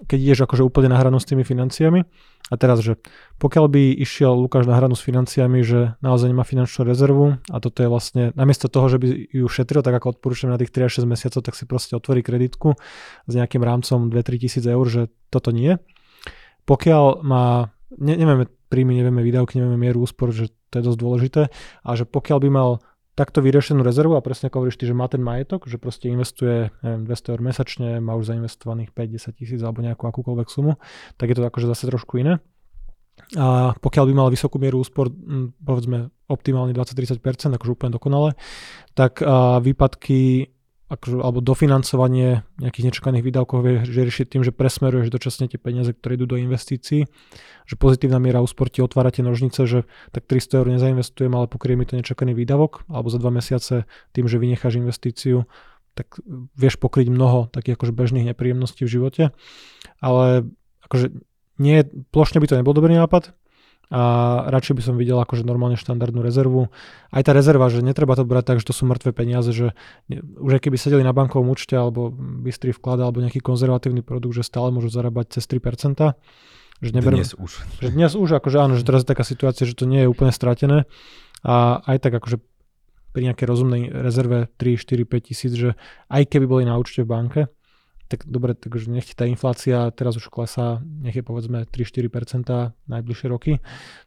keď 0.07 0.19
ideš 0.19 0.39
akože 0.47 0.63
úplne 0.63 0.91
na 0.91 0.97
hranu 0.99 1.19
s 1.19 1.27
tými 1.27 1.43
financiami, 1.43 2.07
a 2.45 2.61
teraz, 2.61 2.77
že 2.85 3.01
pokiaľ 3.41 3.65
by 3.73 3.83
išiel 4.05 4.37
Lukáš 4.37 4.69
na 4.69 4.77
hranu 4.77 4.93
s 4.93 5.01
financiami, 5.01 5.65
že 5.65 5.97
naozaj 6.05 6.29
nemá 6.29 6.45
finančnú 6.45 6.85
rezervu 6.85 7.41
a 7.49 7.57
toto 7.57 7.81
je 7.81 7.89
vlastne, 7.89 8.23
namiesto 8.37 8.69
toho, 8.69 8.85
že 8.85 9.01
by 9.01 9.07
ju 9.33 9.47
šetril, 9.49 9.81
tak 9.81 9.97
ako 9.97 10.13
odporúčam 10.13 10.53
na 10.53 10.61
tých 10.61 10.69
3 10.69 10.85
až 10.85 11.01
6 11.01 11.09
mesiacov, 11.09 11.41
tak 11.41 11.57
si 11.57 11.65
proste 11.65 11.97
otvorí 11.97 12.21
kreditku 12.21 12.77
s 13.25 13.33
nejakým 13.33 13.65
rámcom 13.65 14.13
2-3 14.13 14.45
tisíc 14.45 14.61
eur, 14.61 14.85
že 14.85 15.09
toto 15.33 15.49
nie. 15.49 15.81
Pokiaľ 16.69 17.25
má, 17.25 17.73
ne, 17.97 18.13
nevieme 18.13 18.45
príjmy, 18.69 18.93
nevieme 18.93 19.25
výdavky, 19.25 19.57
nevieme 19.57 19.81
mieru 19.81 20.05
úspor, 20.05 20.29
že 20.29 20.53
to 20.75 20.83
je 20.83 20.87
dosť 20.91 20.99
dôležité, 20.99 21.41
a 21.87 21.89
že 21.95 22.03
pokiaľ 22.03 22.37
by 22.43 22.49
mal 22.51 22.69
takto 23.15 23.39
vyriešenú 23.39 23.79
rezervu 23.79 24.19
a 24.19 24.25
presne 24.25 24.51
ako 24.51 24.59
hovoríš 24.59 24.75
ty, 24.75 24.91
že 24.91 24.95
má 24.97 25.07
ten 25.07 25.23
majetok, 25.23 25.71
že 25.71 25.79
proste 25.79 26.11
investuje 26.11 26.67
neviem, 26.83 27.07
200 27.07 27.31
eur 27.31 27.41
mesačne, 27.47 27.89
má 28.03 28.11
už 28.19 28.35
zainvestovaných 28.35 28.91
5-10 28.91 29.39
tisíc 29.39 29.61
alebo 29.63 29.79
nejakú 29.79 30.03
akúkoľvek 30.03 30.47
sumu, 30.51 30.75
tak 31.15 31.31
je 31.31 31.39
to 31.39 31.47
akože 31.47 31.71
zase 31.71 31.87
trošku 31.87 32.19
iné. 32.19 32.43
A 33.39 33.71
pokiaľ 33.79 34.11
by 34.11 34.13
mal 34.19 34.27
vysokú 34.27 34.59
mieru 34.59 34.83
úspor, 34.83 35.07
povedzme 35.63 36.11
optimálne 36.27 36.75
20-30%, 36.75 37.55
akože 37.55 37.71
úplne 37.71 37.95
dokonale, 37.95 38.35
tak 38.91 39.23
výpadky 39.63 40.51
akože, 40.85 41.17
alebo 41.17 41.41
dofinancovanie 41.41 42.45
nejakých 42.61 42.85
nečakaných 42.93 43.25
výdavkov 43.25 43.65
vieš 43.65 43.89
riešiť 43.89 44.37
tým, 44.37 44.41
že 44.45 44.53
presmeruješ 44.53 45.09
dočasne 45.09 45.49
tie 45.49 45.57
peniaze, 45.57 45.89
ktoré 45.97 46.13
idú 46.13 46.29
do 46.29 46.37
investícií, 46.37 47.09
že 47.65 47.75
pozitívna 47.75 48.21
miera 48.21 48.45
úspor 48.45 48.69
ti 48.69 48.85
otvára 48.85 49.09
tie 49.09 49.25
nožnice, 49.25 49.65
že 49.65 49.89
tak 50.13 50.29
300 50.29 50.61
eur 50.61 50.67
nezainvestujem, 50.77 51.33
ale 51.33 51.49
pokrie 51.49 51.73
mi 51.73 51.89
to 51.89 51.97
nečakaný 51.97 52.37
výdavok, 52.37 52.85
alebo 52.85 53.09
za 53.09 53.17
dva 53.17 53.33
mesiace 53.33 53.89
tým, 54.13 54.29
že 54.29 54.37
vynecháš 54.37 54.77
investíciu, 54.77 55.49
tak 55.97 56.21
vieš 56.53 56.77
pokryť 56.77 57.09
mnoho 57.09 57.49
takých 57.49 57.81
akože 57.81 57.93
bežných 57.95 58.29
nepríjemností 58.35 58.85
v 58.85 58.93
živote. 58.99 59.23
Ale 60.03 60.45
akože 60.85 61.17
nie, 61.57 61.87
plošne 62.13 62.43
by 62.43 62.47
to 62.51 62.57
nebol 62.59 62.75
dobrý 62.75 62.93
nápad, 62.99 63.31
a 63.93 64.01
radšej 64.49 64.73
by 64.77 64.81
som 64.81 64.95
videl 64.97 65.21
akože 65.21 65.45
normálne 65.45 65.77
štandardnú 65.77 66.25
rezervu. 66.25 66.73
Aj 67.13 67.21
tá 67.21 67.31
rezerva, 67.37 67.69
že 67.69 67.85
netreba 67.85 68.17
to 68.17 68.25
brať 68.25 68.53
tak, 68.53 68.57
že 68.61 68.69
to 68.69 68.73
sú 68.73 68.89
mŕtve 68.89 69.13
peniaze, 69.13 69.53
že 69.53 69.77
už 70.41 70.51
aj 70.57 70.61
keby 70.65 70.77
sedeli 70.81 71.03
na 71.05 71.13
bankovom 71.13 71.53
účte 71.53 71.77
alebo 71.77 72.09
bystrý 72.15 72.73
vklad 72.73 73.05
alebo 73.05 73.21
nejaký 73.21 73.45
konzervatívny 73.45 74.01
produkt, 74.01 74.41
že 74.41 74.43
stále 74.43 74.73
môžu 74.73 74.89
zarábať 74.89 75.37
cez 75.37 75.45
3%. 75.45 76.17
Že 76.83 76.91
neberme, 76.91 77.23
dnes 77.23 77.37
už. 77.37 77.51
Že 77.79 77.89
dnes 77.95 78.11
už, 78.17 78.29
akože 78.35 78.57
áno, 78.59 78.73
že 78.75 78.83
teraz 78.83 79.07
je 79.07 79.11
taká 79.13 79.23
situácia, 79.23 79.63
že 79.63 79.77
to 79.77 79.87
nie 79.87 80.03
je 80.03 80.11
úplne 80.11 80.33
stratené. 80.35 80.89
A 81.45 81.79
aj 81.85 82.03
tak 82.03 82.19
akože 82.19 82.41
pri 83.15 83.31
nejakej 83.31 83.47
rozumnej 83.47 83.81
rezerve 83.95 84.51
3, 84.59 84.75
4, 84.75 85.07
5 85.07 85.29
tisíc, 85.31 85.53
že 85.55 85.79
aj 86.11 86.27
keby 86.27 86.45
boli 86.51 86.63
na 86.67 86.75
účte 86.75 87.07
v 87.07 87.07
banke, 87.07 87.41
tak 88.05 88.29
dobre, 88.29 88.53
takže 88.53 88.93
nech 88.93 89.09
tá 89.17 89.25
inflácia 89.25 89.89
teraz 89.89 90.13
už 90.15 90.29
klesá, 90.29 90.81
nech 90.85 91.17
je 91.17 91.25
povedzme 91.25 91.65
3-4% 91.65 92.77
najbližšie 92.85 93.27
roky, 93.27 93.57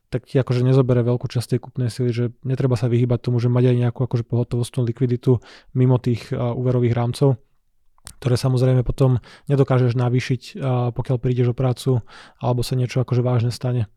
tak 0.08 0.24
ti 0.30 0.38
akože 0.38 0.62
nezobere 0.62 1.02
veľkú 1.02 1.26
časť 1.26 1.58
tej 1.58 1.60
kúpnej 1.66 1.90
sily, 1.90 2.10
že 2.14 2.24
netreba 2.46 2.78
sa 2.78 2.86
vyhýbať 2.86 3.26
tomu, 3.26 3.42
že 3.42 3.50
mať 3.50 3.74
aj 3.74 3.76
nejakú 3.76 4.00
akože 4.06 4.24
pohotovostnú 4.24 4.86
likviditu 4.86 5.42
mimo 5.74 5.98
tých 5.98 6.30
úverových 6.30 6.94
rámcov, 6.94 7.42
ktoré 8.22 8.40
samozrejme 8.40 8.86
potom 8.86 9.20
nedokážeš 9.52 9.98
navýšiť, 9.98 10.62
pokiaľ 10.94 11.16
prídeš 11.20 11.52
o 11.52 11.58
prácu 11.58 12.00
alebo 12.40 12.62
sa 12.62 12.78
niečo 12.78 13.02
akože 13.04 13.20
vážne 13.20 13.52
stane. 13.52 13.90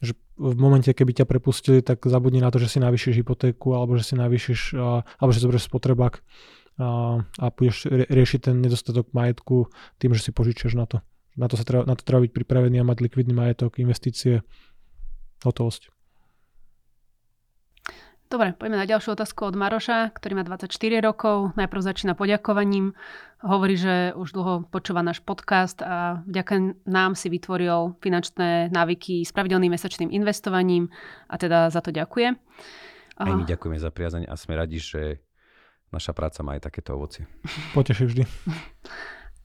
Že 0.00 0.16
v 0.38 0.56
momente, 0.56 0.90
keby 0.90 1.12
ťa 1.18 1.26
prepustili, 1.28 1.84
tak 1.84 2.02
zabudni 2.08 2.40
na 2.40 2.48
to, 2.48 2.56
že 2.56 2.72
si 2.72 2.78
navýšiš 2.80 3.22
hypotéku 3.22 3.76
alebo 3.76 3.94
že 4.00 4.08
si 4.08 4.14
navýšiš, 4.16 4.78
alebo 5.20 5.30
že 5.30 5.42
zoberieš 5.42 5.68
spotrebák 5.68 6.24
a, 6.80 7.20
a 7.20 7.46
budeš 7.52 7.88
riešiť 7.90 8.40
ten 8.48 8.56
nedostatok 8.60 9.12
majetku 9.12 9.68
tým, 10.00 10.16
že 10.16 10.24
si 10.24 10.30
požičiaš 10.32 10.76
na 10.76 10.86
to. 10.88 11.04
Na 11.36 11.48
to, 11.48 11.56
sa 11.56 11.64
treba, 11.64 11.88
na 11.88 11.96
to 11.96 12.04
treba 12.04 12.28
byť 12.28 12.32
pripravený 12.32 12.80
a 12.80 12.88
mať 12.88 13.08
likvidný 13.08 13.32
majetok, 13.32 13.80
investície, 13.80 14.44
hotovosť. 15.44 15.88
Dobre, 18.32 18.56
poďme 18.56 18.80
na 18.80 18.88
ďalšiu 18.88 19.12
otázku 19.12 19.44
od 19.44 19.60
Maroša, 19.60 20.16
ktorý 20.16 20.40
má 20.40 20.44
24 20.48 20.72
rokov. 21.04 21.52
Najprv 21.52 21.80
začína 21.84 22.16
poďakovaním. 22.16 22.96
Hovorí, 23.44 23.76
že 23.76 24.16
už 24.16 24.32
dlho 24.32 24.64
počúva 24.72 25.04
náš 25.04 25.20
podcast 25.20 25.84
a 25.84 26.24
vďaka 26.24 26.80
nám 26.88 27.12
si 27.12 27.28
vytvoril 27.28 27.92
finančné 28.00 28.72
návyky 28.72 29.28
s 29.28 29.36
pravidelným 29.36 29.76
mesačným 29.76 30.08
investovaním 30.08 30.88
a 31.28 31.36
teda 31.36 31.68
za 31.68 31.84
to 31.84 31.92
ďakuje. 31.92 32.32
Aj 33.20 33.36
my 33.36 33.44
ďakujeme 33.44 33.76
za 33.76 33.92
priazeň 33.92 34.24
a 34.24 34.34
sme 34.40 34.56
radi, 34.56 34.80
že 34.80 35.20
naša 35.92 36.16
práca 36.16 36.40
má 36.40 36.56
aj 36.56 36.66
takéto 36.66 36.96
ovocie. 36.96 37.28
Poteší 37.76 38.04
vždy. 38.08 38.22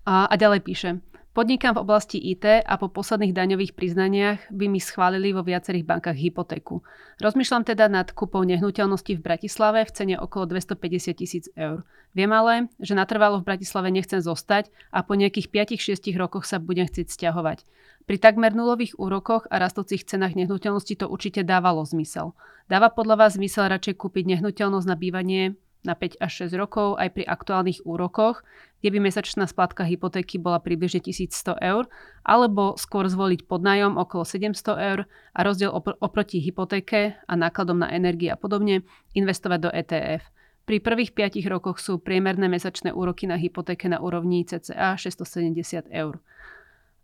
A, 0.07 0.31
a 0.31 0.33
ďalej 0.39 0.63
píše. 0.63 0.89
Podnikám 1.37 1.77
v 1.77 1.85
oblasti 1.85 2.17
IT 2.17 2.65
a 2.65 2.73
po 2.81 2.89
posledných 2.89 3.29
daňových 3.29 3.77
priznaniach 3.77 4.49
by 4.49 4.65
mi 4.65 4.81
schválili 4.81 5.37
vo 5.37 5.45
viacerých 5.45 5.85
bankách 5.85 6.17
hypotéku. 6.17 6.81
Rozmýšľam 7.21 7.61
teda 7.61 7.85
nad 7.93 8.09
kúpou 8.09 8.41
nehnuteľnosti 8.41 9.13
v 9.13 9.21
Bratislave 9.21 9.85
v 9.85 9.93
cene 9.93 10.15
okolo 10.17 10.49
250 10.49 11.13
tisíc 11.13 11.45
eur. 11.53 11.85
Viem 12.17 12.33
ale, 12.33 12.73
že 12.81 12.97
natrvalo 12.97 13.37
v 13.37 13.53
Bratislave 13.53 13.93
nechcem 13.93 14.17
zostať 14.17 14.73
a 14.89 15.05
po 15.05 15.13
nejakých 15.13 15.77
5-6 15.77 16.09
rokoch 16.17 16.49
sa 16.49 16.57
budem 16.57 16.89
chcieť 16.89 17.05
stiahovať. 17.05 17.69
Pri 18.09 18.17
takmer 18.17 18.57
nulových 18.57 18.97
úrokoch 18.97 19.45
a 19.53 19.61
rastúcich 19.61 20.09
cenách 20.09 20.33
nehnuteľnosti 20.33 20.97
to 20.97 21.05
určite 21.05 21.45
dávalo 21.45 21.85
zmysel. 21.85 22.33
Dáva 22.65 22.89
podľa 22.89 23.29
vás 23.29 23.37
zmysel 23.37 23.69
radšej 23.69 23.93
kúpiť 23.93 24.25
nehnuteľnosť 24.33 24.87
na 24.89 24.97
bývanie 24.97 25.53
na 25.85 25.93
5 25.93 26.17
až 26.17 26.49
6 26.49 26.57
rokov 26.57 26.97
aj 26.97 27.13
pri 27.13 27.23
aktuálnych 27.27 27.85
úrokoch, 27.85 28.41
kde 28.81 28.89
by 28.97 29.09
mesačná 29.09 29.45
splátka 29.45 29.85
hypotéky 29.85 30.37
bola 30.37 30.61
približne 30.61 31.01
1100 31.01 31.57
eur, 31.61 31.85
alebo 32.25 32.77
skôr 32.77 33.05
zvoliť 33.09 33.45
podnájom 33.45 33.97
okolo 33.97 34.25
700 34.25 34.57
eur 34.77 34.99
a 35.07 35.39
rozdiel 35.41 35.73
opr- 35.73 35.97
oproti 36.01 36.41
hypotéke 36.41 37.17
a 37.25 37.33
nákladom 37.33 37.81
na 37.81 37.89
energie 37.93 38.29
a 38.29 38.37
podobne 38.37 38.85
investovať 39.13 39.59
do 39.61 39.69
ETF. 39.73 40.23
Pri 40.67 40.83
prvých 40.83 41.15
5 41.15 41.39
rokoch 41.47 41.79
sú 41.79 42.03
priemerné 42.03 42.51
mesačné 42.51 42.91
úroky 42.91 43.23
na 43.23 43.39
hypotéke 43.39 43.87
na 43.87 44.03
úrovni 44.03 44.43
cca 44.43 44.99
670 44.99 45.87
eur. 45.87 46.19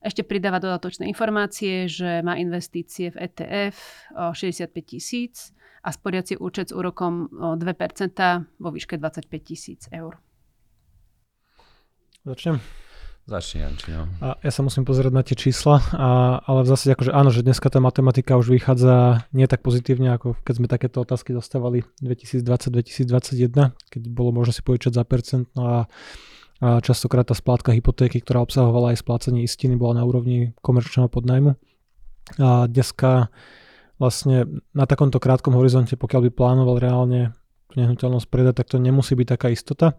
Ešte 0.03 0.27
pridáva 0.27 0.59
dodatočné 0.59 1.07
informácie, 1.07 1.87
že 1.87 2.19
má 2.27 2.35
investície 2.35 3.07
v 3.07 3.23
ETF 3.23 4.11
65 4.35 4.67
tisíc 4.83 5.55
a 5.83 5.89
sporiaci 5.91 6.39
účet 6.39 6.71
s 6.71 6.73
úrokom 6.73 7.27
2% 7.59 7.59
vo 8.57 8.69
výške 8.71 8.95
25 8.95 9.27
tisíc 9.43 9.91
eur. 9.91 10.15
Začnem? 12.23 12.63
Začni, 13.23 13.63
Janči, 13.63 13.95
no. 13.95 14.03
A 14.19 14.35
ja 14.43 14.51
sa 14.51 14.67
musím 14.67 14.83
pozerať 14.83 15.11
na 15.15 15.23
tie 15.23 15.31
čísla, 15.39 15.79
a, 15.95 16.43
ale 16.43 16.67
v 16.67 16.75
zásade 16.75 16.91
akože 16.91 17.11
áno, 17.15 17.31
že 17.31 17.39
dneska 17.39 17.71
tá 17.71 17.79
matematika 17.79 18.35
už 18.35 18.51
vychádza 18.51 19.23
nie 19.31 19.47
tak 19.47 19.63
pozitívne, 19.63 20.11
ako 20.11 20.35
keď 20.43 20.53
sme 20.59 20.67
takéto 20.67 21.07
otázky 21.07 21.31
dostávali 21.31 21.87
2020-2021, 22.03 23.71
keď 23.71 24.01
bolo 24.11 24.35
možno 24.35 24.51
si 24.51 24.59
požičať 24.59 24.91
za 24.91 25.03
percent, 25.07 25.47
no 25.55 25.63
a, 25.63 25.77
a 26.59 26.83
častokrát 26.83 27.23
tá 27.23 27.31
splátka 27.31 27.71
hypotéky, 27.71 28.19
ktorá 28.19 28.43
obsahovala 28.43 28.91
aj 28.91 29.07
splácanie 29.07 29.47
istiny, 29.47 29.79
bola 29.79 29.99
na 29.99 30.03
úrovni 30.03 30.51
komerčného 30.59 31.07
podnajmu. 31.07 31.55
A 32.43 32.67
dneska 32.67 33.31
vlastne 34.01 34.61
na 34.73 34.85
takomto 34.89 35.21
krátkom 35.21 35.53
horizonte, 35.53 35.93
pokiaľ 35.97 36.29
by 36.29 36.31
plánoval 36.33 36.77
reálne 36.81 37.33
tú 37.73 37.81
nehnuteľnosť 37.81 38.27
predať, 38.29 38.53
tak 38.61 38.69
to 38.69 38.77
nemusí 38.77 39.17
byť 39.17 39.27
taká 39.33 39.49
istota. 39.49 39.97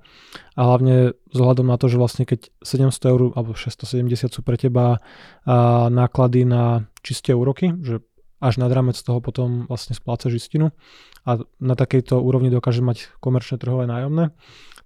A 0.55 0.61
hlavne 0.71 1.19
vzhľadom 1.35 1.67
na 1.67 1.75
to, 1.75 1.91
že 1.91 1.99
vlastne 1.99 2.23
keď 2.23 2.55
700 2.63 3.11
eur 3.11 3.21
alebo 3.35 3.59
670 3.59 4.31
sú 4.31 4.41
pre 4.47 4.55
teba 4.55 5.03
a 5.43 5.91
náklady 5.91 6.47
na 6.47 6.87
čisté 7.03 7.35
úroky, 7.35 7.75
že 7.83 7.99
až 8.39 8.61
nad 8.61 8.71
rámec 8.71 8.95
toho 9.01 9.19
potom 9.19 9.65
vlastne 9.67 9.97
splácaš 9.97 10.37
istinu 10.37 10.71
a 11.25 11.41
na 11.59 11.75
takejto 11.75 12.21
úrovni 12.21 12.53
dokáže 12.53 12.85
mať 12.85 13.17
komerčné 13.19 13.57
trhové 13.57 13.89
nájomné, 13.89 14.37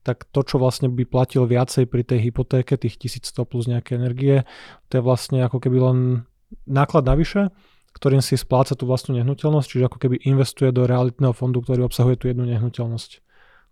tak 0.06 0.30
to, 0.30 0.46
čo 0.46 0.62
vlastne 0.62 0.86
by 0.86 1.04
platil 1.04 1.44
viacej 1.44 1.90
pri 1.90 2.06
tej 2.06 2.30
hypotéke, 2.30 2.78
tých 2.78 2.96
1100 3.18 3.50
plus 3.50 3.66
nejaké 3.66 3.98
energie, 3.98 4.46
to 4.88 5.00
je 5.00 5.02
vlastne 5.02 5.42
ako 5.42 5.58
keby 5.58 5.78
len 5.82 5.98
náklad 6.70 7.02
navyše, 7.04 7.50
ktorým 7.98 8.22
si 8.22 8.38
spláca 8.38 8.78
tú 8.78 8.86
vlastnú 8.86 9.18
nehnuteľnosť, 9.18 9.66
čiže 9.66 9.84
ako 9.90 9.98
keby 9.98 10.22
investuje 10.22 10.70
do 10.70 10.86
realitného 10.86 11.34
fondu, 11.34 11.58
ktorý 11.60 11.84
obsahuje 11.90 12.14
tú 12.14 12.30
jednu 12.30 12.46
nehnuteľnosť 12.46 13.26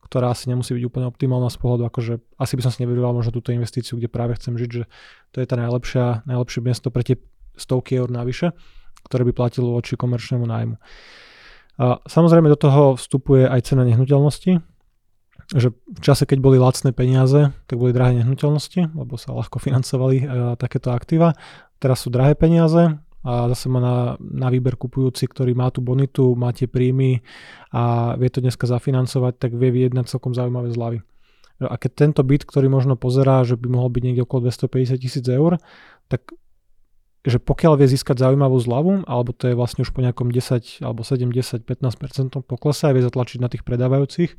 ktorá 0.06 0.30
asi 0.30 0.46
nemusí 0.46 0.70
byť 0.70 0.86
úplne 0.86 1.10
optimálna 1.10 1.50
z 1.50 1.58
pohľadu, 1.58 1.90
akože 1.90 2.22
asi 2.38 2.54
by 2.54 2.62
som 2.62 2.70
si 2.70 2.86
nevyroval 2.86 3.10
možno 3.10 3.34
túto 3.34 3.50
investíciu, 3.50 3.98
kde 3.98 4.06
práve 4.06 4.38
chcem 4.38 4.54
žiť, 4.54 4.70
že 4.70 4.86
to 5.34 5.42
je 5.42 5.46
tá 5.50 5.58
najlepšia, 5.58 6.22
najlepšie 6.30 6.62
miesto 6.62 6.94
pre 6.94 7.02
tie 7.02 7.18
stovky 7.58 7.98
eur 7.98 8.06
navyše, 8.06 8.54
ktoré 9.10 9.26
by 9.26 9.32
platilo 9.34 9.74
voči 9.74 9.98
komerčnému 9.98 10.46
nájmu. 10.46 10.78
A 11.82 11.98
samozrejme 12.06 12.46
do 12.46 12.54
toho 12.54 12.94
vstupuje 12.94 13.50
aj 13.50 13.66
cena 13.66 13.82
nehnuteľnosti, 13.82 14.62
že 15.50 15.74
v 15.74 16.00
čase, 16.00 16.22
keď 16.22 16.38
boli 16.38 16.62
lacné 16.62 16.94
peniaze, 16.94 17.50
tak 17.66 17.74
boli 17.74 17.90
drahé 17.90 18.22
nehnuteľnosti, 18.22 18.94
lebo 18.94 19.18
sa 19.18 19.34
ľahko 19.34 19.58
financovali 19.58 20.22
takéto 20.54 20.94
aktíva. 20.94 21.34
Teraz 21.82 22.06
sú 22.06 22.14
drahé 22.14 22.38
peniaze, 22.38 22.94
a 23.26 23.50
zase 23.50 23.66
má 23.66 23.82
na, 23.82 23.96
na 24.22 24.48
výber 24.54 24.78
kupujúci, 24.78 25.26
ktorý 25.26 25.58
má 25.58 25.66
tú 25.74 25.82
bonitu, 25.82 26.38
má 26.38 26.54
tie 26.54 26.70
príjmy 26.70 27.26
a 27.74 28.14
vie 28.14 28.30
to 28.30 28.38
dneska 28.38 28.70
zafinancovať, 28.70 29.34
tak 29.42 29.50
vie 29.58 29.74
vyjednať 29.74 30.06
celkom 30.06 30.30
zaujímavé 30.30 30.70
zľavy. 30.70 31.02
A 31.58 31.74
keď 31.74 31.90
tento 32.06 32.22
byt, 32.22 32.46
ktorý 32.46 32.70
možno 32.70 32.94
pozerá, 32.94 33.42
že 33.42 33.58
by 33.58 33.66
mohol 33.66 33.90
byť 33.90 34.02
niekde 34.04 34.22
okolo 34.22 34.46
250 34.46 35.02
tisíc 35.02 35.26
eur, 35.26 35.58
tak 36.06 36.30
že 37.26 37.42
pokiaľ 37.42 37.82
vie 37.82 37.90
získať 37.90 38.22
zaujímavú 38.22 38.54
zľavu, 38.62 39.02
alebo 39.10 39.34
to 39.34 39.50
je 39.50 39.58
vlastne 39.58 39.82
už 39.82 39.90
po 39.90 39.98
nejakom 39.98 40.30
10 40.30 40.86
alebo 40.86 41.02
7, 41.02 41.26
10, 41.26 41.66
15% 41.66 42.46
poklese 42.46 42.86
a 42.86 42.94
vie 42.94 43.02
zatlačiť 43.02 43.42
na 43.42 43.50
tých 43.50 43.66
predávajúcich, 43.66 44.38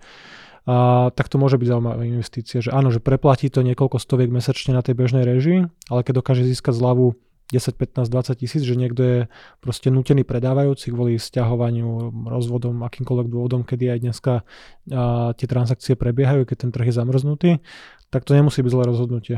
a, 0.64 1.12
tak 1.12 1.28
to 1.28 1.36
môže 1.36 1.60
byť 1.60 1.68
zaujímavá 1.68 2.08
investícia, 2.08 2.64
že 2.64 2.72
áno, 2.72 2.88
že 2.88 3.04
preplatí 3.04 3.52
to 3.52 3.60
niekoľko 3.60 4.00
stoviek 4.00 4.32
mesačne 4.32 4.72
na 4.72 4.80
tej 4.80 4.96
bežnej 4.96 5.28
režii, 5.28 5.68
ale 5.92 6.00
keď 6.08 6.24
dokáže 6.24 6.48
získať 6.48 6.80
zľavu 6.80 7.20
10, 7.48 7.80
15, 7.80 8.12
20 8.12 8.36
tisíc, 8.44 8.62
že 8.68 8.76
niekto 8.76 9.02
je 9.04 9.20
proste 9.64 9.88
nutený 9.88 10.28
predávajúci 10.28 10.92
kvôli 10.92 11.16
stiahovaniu, 11.16 12.12
rozvodom, 12.28 12.84
akýmkoľvek 12.84 13.28
dôvodom, 13.32 13.64
kedy 13.64 13.96
aj 13.96 14.00
dneska 14.04 14.34
a, 14.92 15.32
tie 15.32 15.48
transakcie 15.48 15.96
prebiehajú, 15.96 16.44
keď 16.44 16.58
ten 16.68 16.72
trh 16.76 16.92
je 16.92 16.96
zamrznutý, 17.00 17.50
tak 18.12 18.28
to 18.28 18.36
nemusí 18.36 18.60
byť 18.60 18.72
zlé 18.72 18.84
rozhodnutie. 18.92 19.38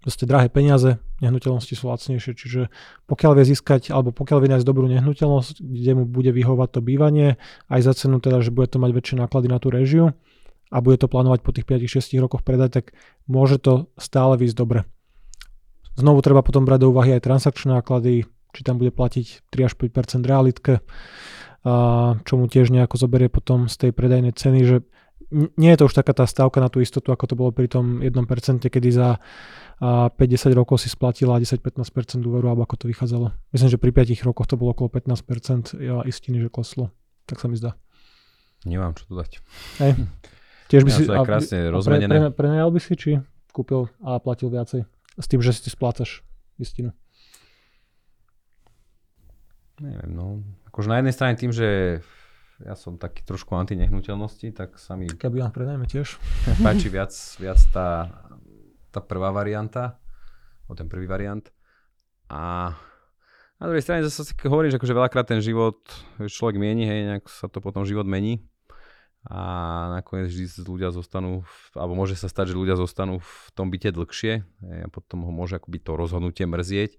Proste 0.00 0.24
drahé 0.24 0.48
peniaze, 0.48 0.96
nehnuteľnosti 1.20 1.76
sú 1.76 1.92
lacnejšie, 1.92 2.32
čiže 2.32 2.72
pokiaľ 3.04 3.36
vie 3.36 3.52
získať, 3.52 3.92
alebo 3.92 4.16
pokiaľ 4.16 4.38
vie 4.40 4.50
nájsť 4.56 4.64
dobrú 4.64 4.88
nehnuteľnosť, 4.88 5.60
kde 5.60 5.92
mu 5.92 6.04
bude 6.08 6.32
vyhovať 6.32 6.68
to 6.72 6.80
bývanie, 6.80 7.36
aj 7.68 7.80
za 7.84 7.92
cenu 7.92 8.16
teda, 8.16 8.40
že 8.40 8.48
bude 8.48 8.70
to 8.72 8.80
mať 8.80 8.96
väčšie 8.96 9.16
náklady 9.20 9.52
na 9.52 9.60
tú 9.60 9.68
režiu 9.68 10.16
a 10.72 10.76
bude 10.80 10.96
to 10.96 11.10
plánovať 11.10 11.44
po 11.44 11.52
tých 11.52 11.68
5-6 11.68 12.16
rokoch 12.22 12.46
predať, 12.46 12.80
tak 12.80 12.84
môže 13.28 13.60
to 13.60 13.92
stále 14.00 14.40
výsť 14.40 14.56
dobre. 14.56 14.88
Znovu 16.00 16.24
treba 16.24 16.40
potom 16.40 16.64
brať 16.64 16.80
do 16.82 16.96
úvahy 16.96 17.12
aj 17.14 17.28
transakčné 17.28 17.76
náklady, 17.76 18.24
či 18.56 18.60
tam 18.64 18.80
bude 18.80 18.90
platiť 18.90 19.52
3 19.52 19.68
až 19.68 19.72
5 19.76 20.24
realitke, 20.24 20.80
a 21.60 22.16
čo 22.24 22.40
mu 22.40 22.48
tiež 22.48 22.72
nejako 22.72 22.96
zoberie 22.96 23.28
potom 23.28 23.68
z 23.68 23.76
tej 23.76 23.90
predajnej 23.92 24.32
ceny, 24.32 24.60
že 24.64 24.80
nie 25.30 25.70
je 25.70 25.78
to 25.78 25.86
už 25.86 25.94
taká 25.94 26.10
tá 26.10 26.26
stávka 26.26 26.58
na 26.58 26.66
tú 26.66 26.82
istotu, 26.82 27.14
ako 27.14 27.24
to 27.30 27.34
bolo 27.38 27.54
pri 27.54 27.70
tom 27.70 28.02
1%, 28.02 28.10
kedy 28.66 28.88
za 28.90 29.22
5-10 29.78 30.58
rokov 30.58 30.82
si 30.82 30.90
splatila 30.90 31.38
10-15% 31.38 32.26
úveru, 32.26 32.50
alebo 32.50 32.66
ako 32.66 32.82
to 32.82 32.86
vychádzalo. 32.90 33.30
Myslím, 33.54 33.70
že 33.70 33.78
pri 33.78 33.94
5 33.94 34.26
rokoch 34.26 34.50
to 34.50 34.58
bolo 34.58 34.74
okolo 34.74 34.90
15% 34.90 35.78
istiny, 36.08 36.42
že 36.42 36.50
kleslo. 36.50 36.90
Tak 37.30 37.38
sa 37.38 37.46
mi 37.46 37.54
zdá. 37.54 37.78
Nemám 38.66 38.98
čo 38.98 39.06
dodať. 39.06 39.38
Hej. 39.78 39.92
Tiež 40.66 40.82
by 40.82 40.90
Ja 40.90 40.98
si... 40.98 41.06
to 41.06 41.14
je 41.14 41.22
krásne 41.22 41.58
rozmenené. 41.70 42.10
Pre, 42.10 42.20
pre, 42.34 42.34
prenajal 42.34 42.68
by 42.74 42.80
si, 42.82 42.92
či 42.98 43.10
kúpil 43.54 43.86
a 44.02 44.18
platil 44.18 44.50
viacej? 44.50 44.82
S 45.20 45.28
tým, 45.28 45.44
že 45.44 45.52
si 45.52 45.68
splácaš 45.68 46.24
istinu. 46.56 46.96
Neviem, 49.80 50.10
no. 50.12 50.40
Akože 50.68 50.88
na 50.88 51.00
jednej 51.00 51.14
strane 51.16 51.34
tým, 51.36 51.52
že 51.52 52.00
ja 52.60 52.76
som 52.76 53.00
taký 53.00 53.24
trošku 53.24 53.56
anti 53.56 53.72
nehnuteľnosti, 53.76 54.52
tak 54.52 54.76
sa 54.76 54.92
mi 54.96 55.08
Keby 55.08 55.40
vám 55.40 55.52
prenajme 55.52 55.88
tiež. 55.88 56.20
páči 56.64 56.92
viac, 56.92 57.12
viac 57.40 57.60
tá, 57.72 58.12
tá 58.92 59.00
prvá 59.00 59.32
varianta, 59.32 59.96
o 60.68 60.76
ten 60.76 60.84
prvý 60.88 61.08
variant. 61.08 61.44
A 62.28 62.72
na 63.56 63.64
druhej 63.68 63.84
strane 63.84 64.04
zase 64.04 64.28
si 64.28 64.32
hovorím, 64.44 64.72
že 64.72 64.76
akože 64.76 64.96
veľakrát 64.96 65.26
ten 65.28 65.40
život 65.40 65.80
človek 66.20 66.60
mieni, 66.60 66.84
hej, 66.84 67.00
nejak 67.16 67.24
sa 67.28 67.48
to 67.48 67.64
potom 67.64 67.88
život 67.88 68.04
mení. 68.04 68.44
A 69.28 69.40
nakoniec 70.00 70.32
vždy 70.32 70.64
ľudia 70.64 70.88
zostanú, 70.96 71.44
v, 71.44 71.52
alebo 71.76 71.92
môže 71.92 72.16
sa 72.16 72.24
stať, 72.24 72.56
že 72.56 72.60
ľudia 72.60 72.80
zostanú 72.80 73.20
v 73.20 73.48
tom 73.52 73.68
byte 73.68 73.92
dlhšie 73.92 74.48
a 74.84 74.88
potom 74.88 75.28
ho 75.28 75.32
môže 75.32 75.60
akoby 75.60 75.76
to 75.76 75.92
rozhodnutie 75.92 76.48
mrzieť. 76.48 76.96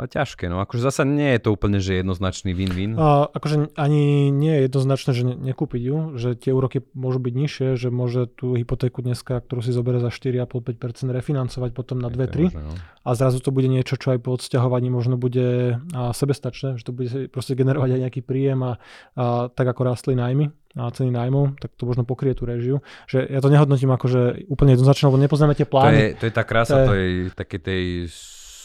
Ale 0.00 0.08
ťažké, 0.08 0.48
no 0.48 0.64
akože 0.64 0.80
zasa 0.80 1.04
nie 1.04 1.36
je 1.36 1.44
to 1.44 1.52
úplne, 1.52 1.76
že 1.76 2.00
jednoznačný 2.00 2.56
win-win. 2.56 2.96
A 2.96 3.28
akože 3.28 3.76
ani 3.76 4.32
nie 4.32 4.48
je 4.56 4.60
jednoznačné, 4.64 5.10
že 5.12 5.28
ne, 5.28 5.36
nekúpiť 5.36 5.82
ju, 5.84 5.96
že 6.16 6.40
tie 6.40 6.56
úroky 6.56 6.80
môžu 6.96 7.20
byť 7.20 7.34
nižšie, 7.36 7.68
že 7.76 7.92
môže 7.92 8.24
tú 8.32 8.56
hypotéku 8.56 9.04
dneska, 9.04 9.44
ktorú 9.44 9.60
si 9.60 9.76
zoberie 9.76 10.00
za 10.00 10.08
4,5-5% 10.08 11.12
refinancovať 11.12 11.76
potom 11.76 12.00
na 12.00 12.08
Je 12.08 12.16
to 12.16 12.48
2-3 12.48 12.48
možné, 12.48 12.62
no. 12.64 12.72
a 12.80 13.10
zrazu 13.12 13.44
to 13.44 13.52
bude 13.52 13.68
niečo, 13.68 14.00
čo 14.00 14.16
aj 14.16 14.24
po 14.24 14.32
odsťahovaní 14.40 14.88
možno 14.88 15.20
bude 15.20 15.76
a, 15.92 16.16
sebestačné, 16.16 16.80
že 16.80 16.88
to 16.88 16.96
bude 16.96 17.28
proste 17.28 17.52
generovať 17.52 17.92
aj 17.92 18.00
nejaký 18.08 18.20
príjem 18.24 18.64
a, 18.64 18.80
a 19.20 19.52
tak 19.52 19.68
ako 19.68 19.84
rástli 19.84 20.16
nájmy 20.16 20.48
a 20.80 20.88
ceny 20.88 21.12
nájmov, 21.12 21.60
tak 21.60 21.74
to 21.74 21.82
možno 21.82 22.06
pokrie 22.06 22.30
tú 22.32 22.46
režiu. 22.46 22.78
Že 23.10 23.26
ja 23.26 23.42
to 23.42 23.50
nehodnotím 23.50 23.90
ako, 23.90 24.06
že 24.06 24.22
úplne 24.46 24.78
jednoznačne, 24.78 25.10
lebo 25.12 25.18
nepoznáme 25.18 25.58
tie 25.58 25.66
To 25.66 25.72
plány. 25.76 25.98
je, 25.98 26.08
to 26.14 26.24
je 26.30 26.32
tá 26.32 26.46
krása 26.46 26.86
To 26.86 26.94
tej, 26.94 27.34
takej 27.34 27.60
tej 27.60 27.84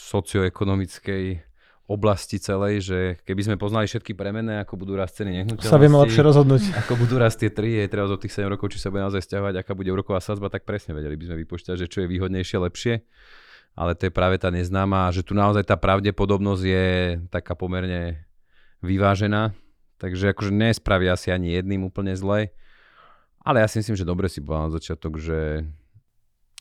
socioekonomickej 0.05 1.41
oblasti 1.85 2.41
celej, 2.41 2.81
že 2.81 2.99
keby 3.29 3.41
sme 3.45 3.55
poznali 3.61 3.85
všetky 3.85 4.17
premenné, 4.17 4.57
ako 4.65 4.73
budú 4.73 4.97
rast 4.97 5.21
ceny 5.21 5.41
nehnuteľnosti, 5.41 5.69
sa 5.69 5.77
vieme 5.77 6.01
lepšie 6.01 6.21
rozhodnúť. 6.25 6.63
ako 6.81 6.93
budú 6.97 7.21
rast 7.21 7.37
tie 7.37 7.53
tri, 7.53 7.77
je 7.77 7.85
treba 7.85 8.09
od 8.09 8.17
tých 8.17 8.33
7 8.33 8.49
rokov, 8.49 8.73
či 8.73 8.81
sa 8.81 8.89
bude 8.89 9.05
naozaj 9.05 9.21
stiahovať, 9.21 9.61
aká 9.61 9.77
bude 9.77 9.93
úroková 9.93 10.17
sadzba, 10.17 10.49
tak 10.49 10.65
presne 10.65 10.97
vedeli 10.97 11.13
by 11.13 11.29
sme 11.29 11.37
vypočítať, 11.45 11.77
že 11.77 11.89
čo 11.89 12.01
je 12.01 12.09
výhodnejšie, 12.09 12.57
lepšie. 12.57 12.93
Ale 13.77 13.93
to 13.93 14.09
je 14.09 14.13
práve 14.13 14.39
tá 14.41 14.49
neznáma, 14.49 15.13
že 15.13 15.21
tu 15.21 15.37
naozaj 15.37 15.67
tá 15.67 15.77
pravdepodobnosť 15.77 16.63
je 16.63 16.87
taká 17.27 17.53
pomerne 17.53 18.23
vyvážená. 18.81 19.51
Takže 19.99 20.31
akože 20.31 20.51
nespravia 20.55 21.13
asi 21.13 21.29
ani 21.29 21.53
jedným 21.53 21.85
úplne 21.85 22.15
zle. 22.15 22.55
Ale 23.45 23.61
ja 23.61 23.67
si 23.69 23.83
myslím, 23.83 23.99
že 23.99 24.07
dobre 24.07 24.25
si 24.31 24.41
povedal 24.41 24.71
na 24.71 24.75
začiatok, 24.79 25.19
že 25.21 25.67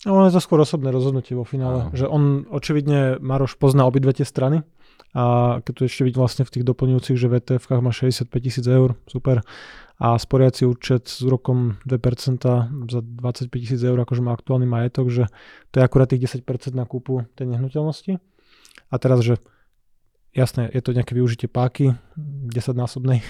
No, 0.04 0.20
ono 0.20 0.28
je 0.28 0.36
to 0.36 0.44
skôr 0.44 0.60
osobné 0.60 0.92
rozhodnutie 0.92 1.32
vo 1.32 1.48
finále. 1.48 1.88
Áno. 1.88 1.96
Že 1.96 2.06
on 2.12 2.22
očividne, 2.52 3.16
Maroš 3.24 3.56
pozná 3.56 3.88
obidve 3.88 4.12
tie 4.12 4.28
strany 4.28 4.60
a 5.16 5.58
keď 5.64 5.72
tu 5.72 5.82
ešte 5.86 6.02
vidím 6.04 6.20
vlastne 6.20 6.44
v 6.44 6.52
tých 6.58 6.64
doplňujúcich, 6.66 7.16
že 7.16 7.30
VTF 7.30 7.70
má 7.78 7.94
65 7.94 8.28
tisíc 8.42 8.66
eur, 8.66 8.98
super. 9.06 9.46
A 10.02 10.18
sporiaci 10.18 10.66
účet 10.66 11.06
s 11.06 11.22
úrokom 11.22 11.78
2% 11.86 12.42
za 12.90 13.00
25 13.00 13.46
tisíc 13.62 13.78
eur, 13.78 13.94
akože 13.94 14.20
má 14.26 14.34
aktuálny 14.34 14.66
majetok, 14.66 15.06
že 15.08 15.24
to 15.70 15.78
je 15.78 15.82
akurát 15.86 16.10
tých 16.10 16.26
10% 16.34 16.74
na 16.74 16.82
kúpu 16.82 17.30
tej 17.38 17.46
nehnuteľnosti. 17.46 18.18
A 18.90 18.94
teraz, 18.98 19.22
že 19.22 19.38
jasné, 20.34 20.66
je 20.74 20.82
to 20.82 20.90
nejaké 20.90 21.14
využitie 21.14 21.46
páky, 21.46 21.94
10-násobnej, 22.50 23.22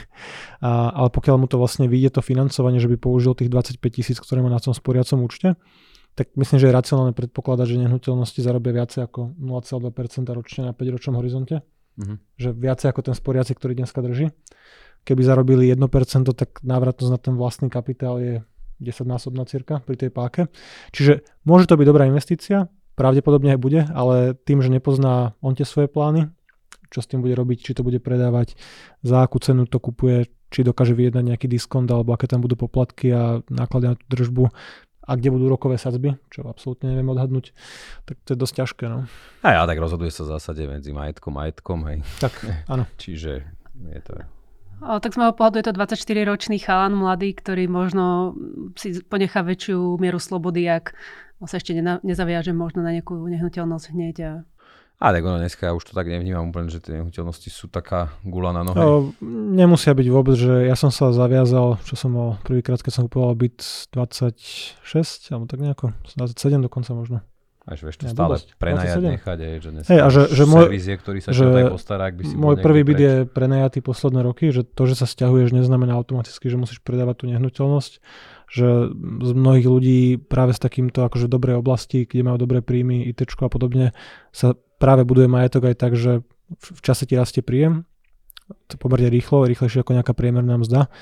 a, 0.65 0.89
ale 0.89 1.13
pokiaľ 1.13 1.37
mu 1.37 1.47
to 1.47 1.61
vlastne 1.61 1.85
vyjde 1.85 2.17
to 2.17 2.21
financovanie, 2.25 2.81
že 2.81 2.89
by 2.89 2.97
použil 2.97 3.37
tých 3.37 3.53
25 3.53 3.77
tisíc, 3.93 4.17
ktoré 4.17 4.41
má 4.41 4.49
na 4.49 4.59
tom 4.59 4.73
sporiacom 4.73 5.21
účte, 5.21 5.61
tak 6.15 6.31
myslím, 6.39 6.63
že 6.63 6.71
je 6.71 6.75
racionálne 6.75 7.15
predpokladať, 7.15 7.67
že 7.67 7.83
nehnuteľnosti 7.83 8.39
zarobia 8.39 8.73
viacej 8.83 9.11
ako 9.11 9.35
0,2% 9.35 10.31
ročne 10.31 10.71
na 10.71 10.73
5-ročnom 10.73 11.19
horizonte. 11.19 11.67
Mhm. 11.99 12.15
Že 12.39 12.49
viacej 12.55 12.87
ako 12.91 13.01
ten 13.11 13.15
sporiaci, 13.15 13.53
ktorý 13.55 13.75
dneska 13.75 14.03
drží. 14.03 14.31
Keby 15.05 15.21
zarobili 15.21 15.69
1%, 15.69 16.33
tak 16.33 16.65
návratnosť 16.65 17.11
na 17.13 17.21
ten 17.21 17.35
vlastný 17.37 17.69
kapitál 17.69 18.23
je 18.23 18.35
10-násobná 18.81 19.45
cirka 19.47 19.83
pri 19.85 20.01
tej 20.01 20.11
páke. 20.11 20.49
Čiže 20.91 21.23
môže 21.47 21.69
to 21.69 21.79
byť 21.79 21.87
dobrá 21.87 22.09
investícia, 22.09 22.73
pravdepodobne 22.99 23.55
aj 23.55 23.61
bude, 23.61 23.81
ale 23.91 24.35
tým, 24.35 24.63
že 24.63 24.73
nepozná 24.73 25.35
on 25.43 25.55
tie 25.55 25.67
svoje 25.67 25.91
plány, 25.91 26.31
čo 26.91 27.03
s 27.03 27.11
tým 27.11 27.23
bude 27.23 27.35
robiť, 27.35 27.59
či 27.63 27.73
to 27.75 27.83
bude 27.83 27.99
predávať, 27.99 28.55
za 29.03 29.23
akú 29.23 29.43
cenu 29.43 29.67
to 29.67 29.83
kupuje, 29.83 30.31
či 30.55 30.63
dokáže 30.63 30.95
vyjednať 30.95 31.25
nejaký 31.35 31.47
diskont, 31.51 31.91
alebo 31.91 32.15
aké 32.15 32.31
tam 32.31 32.39
budú 32.39 32.55
poplatky 32.55 33.11
a 33.11 33.43
náklady 33.51 33.87
na 33.91 33.95
tú 33.99 34.07
držbu 34.07 34.45
a 35.05 35.11
kde 35.21 35.29
budú 35.29 35.53
rokové 35.53 35.77
sadzby, 35.77 36.17
čo 36.33 36.49
absolútne 36.49 36.89
neviem 36.89 37.13
odhadnúť, 37.13 37.53
tak 38.09 38.17
to 38.25 38.33
je 38.33 38.39
dosť 38.41 38.55
ťažké. 38.65 38.85
No. 38.89 39.05
A 39.45 39.49
ja 39.61 39.63
tak 39.69 39.77
rozhoduje 39.77 40.09
sa 40.09 40.25
v 40.25 40.33
zásade 40.37 40.65
medzi 40.65 40.97
majetkom 40.97 41.37
a 41.37 41.45
majetkom, 41.45 41.79
hej. 41.93 41.99
Tak, 42.25 42.33
áno. 42.73 42.89
Čiže 43.03 43.45
je 43.93 44.01
to... 44.01 44.13
O, 44.83 44.99
tak 44.99 45.15
z 45.15 45.21
môjho 45.23 45.37
pohľadu 45.37 45.61
je 45.63 45.67
to 45.71 45.77
24-ročný 45.77 46.59
chalan 46.59 46.99
mladý, 46.99 47.37
ktorý 47.37 47.71
možno 47.71 48.35
si 48.75 48.99
ponechá 49.07 49.47
väčšiu 49.47 50.03
mieru 50.03 50.19
slobody, 50.19 50.67
ak 50.67 50.97
sa 51.47 51.61
ešte 51.61 51.77
nezaviaže 51.79 52.57
možno 52.57 52.81
na 52.83 52.91
nejakú 52.91 53.15
nehnuteľnosť 53.29 53.87
hneď. 53.93 54.17
A... 54.25 54.33
A 55.03 55.11
tak 55.11 55.27
ono 55.27 55.37
dneska 55.37 55.67
ja 55.69 55.73
už 55.75 55.85
to 55.85 55.93
tak 55.93 56.07
nevnímam 56.07 56.49
úplne, 56.49 56.71
že 56.71 56.79
tie 56.79 56.97
nehnuteľnosti 56.97 57.51
sú 57.51 57.67
taká 57.67 58.15
gula 58.23 58.55
na 58.55 58.63
nohe. 58.63 58.79
No, 58.79 59.11
nemusia 59.53 59.93
byť 59.93 60.07
vôbec, 60.09 60.39
že 60.39 60.65
ja 60.65 60.79
som 60.79 60.89
sa 60.89 61.11
zaviazal, 61.11 61.77
čo 61.85 61.99
som 61.99 62.15
mal 62.15 62.29
prvýkrát, 62.47 62.79
keď 62.81 62.93
som 62.95 63.05
kupoval 63.11 63.35
byt 63.35 63.59
26, 63.91 65.35
alebo 65.35 65.45
tak 65.51 65.61
nejako, 65.61 65.93
27 66.17 66.63
dokonca 66.63 66.91
možno. 66.95 67.19
Až 67.65 67.81
vieš 67.89 67.97
to 67.97 68.05
Ja, 68.05 68.13
stále 68.13 68.37
prenajať 68.61 69.01
27. 69.01 69.13
nechať, 69.17 69.39
hej, 69.41 69.55
že 69.65 69.69
dnes 69.73 69.85
Hej, 69.89 70.01
a 70.05 70.09
že- 70.13 70.29
že 70.37 70.43
môj- 70.45 70.69
servis 70.69 70.85
je, 70.85 70.97
ktorý 71.01 71.19
sa 71.25 71.29
že 71.33 71.45
aj 71.49 71.65
postará, 71.73 72.03
ak 72.13 72.15
by 72.21 72.23
si 72.29 72.35
Môj 72.37 72.55
prvý 72.61 72.85
byt 72.85 73.01
je 73.01 73.15
prenajatý 73.25 73.81
posledné 73.81 74.21
roky, 74.21 74.53
že 74.53 74.69
to, 74.69 74.85
že 74.85 75.01
sa 75.01 75.09
stiahuješ, 75.09 75.57
neznamená 75.57 75.97
automaticky, 75.97 76.53
že 76.53 76.61
musíš 76.61 76.85
predávať 76.85 77.25
tú 77.25 77.33
nehnuteľnosť. 77.33 77.93
Že 78.53 78.69
z 79.25 79.31
mnohých 79.33 79.67
ľudí 79.67 80.01
práve 80.21 80.53
s 80.53 80.61
takýmto 80.61 81.09
akože 81.09 81.25
dobrej 81.25 81.57
oblasti, 81.57 82.05
kde 82.05 82.23
majú 82.29 82.37
dobré 82.37 82.61
príjmy, 82.61 83.09
IT 83.09 83.25
a 83.25 83.49
podobne, 83.49 83.97
sa 84.29 84.53
práve 84.79 85.03
buduje 85.07 85.29
majetok 85.31 85.73
aj 85.73 85.77
tak, 85.77 85.93
že 85.95 86.25
v 86.61 86.81
čase 86.85 87.09
ti 87.09 87.17
rastie 87.17 87.41
príjem, 87.41 87.89
to 88.69 88.77
pomerne 88.77 89.09
rýchlo, 89.09 89.49
rýchlejšie 89.49 89.81
ako 89.81 89.97
nejaká 89.97 90.13
priemerná 90.13 90.61
mzda, 90.61 90.93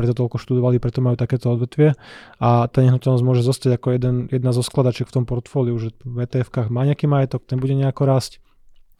preto 0.00 0.16
toľko 0.16 0.40
študovali, 0.40 0.80
preto 0.80 1.04
majú 1.04 1.16
takéto 1.20 1.52
odvetvie. 1.52 1.92
A 2.40 2.64
tá 2.72 2.80
nehnuteľnosť 2.80 3.24
môže 3.24 3.44
zostať 3.44 3.76
ako 3.76 3.88
jeden, 3.92 4.14
jedna 4.32 4.56
zo 4.56 4.64
skladačiek 4.64 5.04
v 5.04 5.12
tom 5.20 5.24
portfóliu, 5.28 5.76
že 5.76 5.92
v 6.00 6.24
ETF 6.24 6.72
má 6.72 6.88
nejaký 6.88 7.04
majetok, 7.04 7.44
ten 7.44 7.60
bude 7.60 7.76
nejako 7.76 8.08
rásť, 8.08 8.40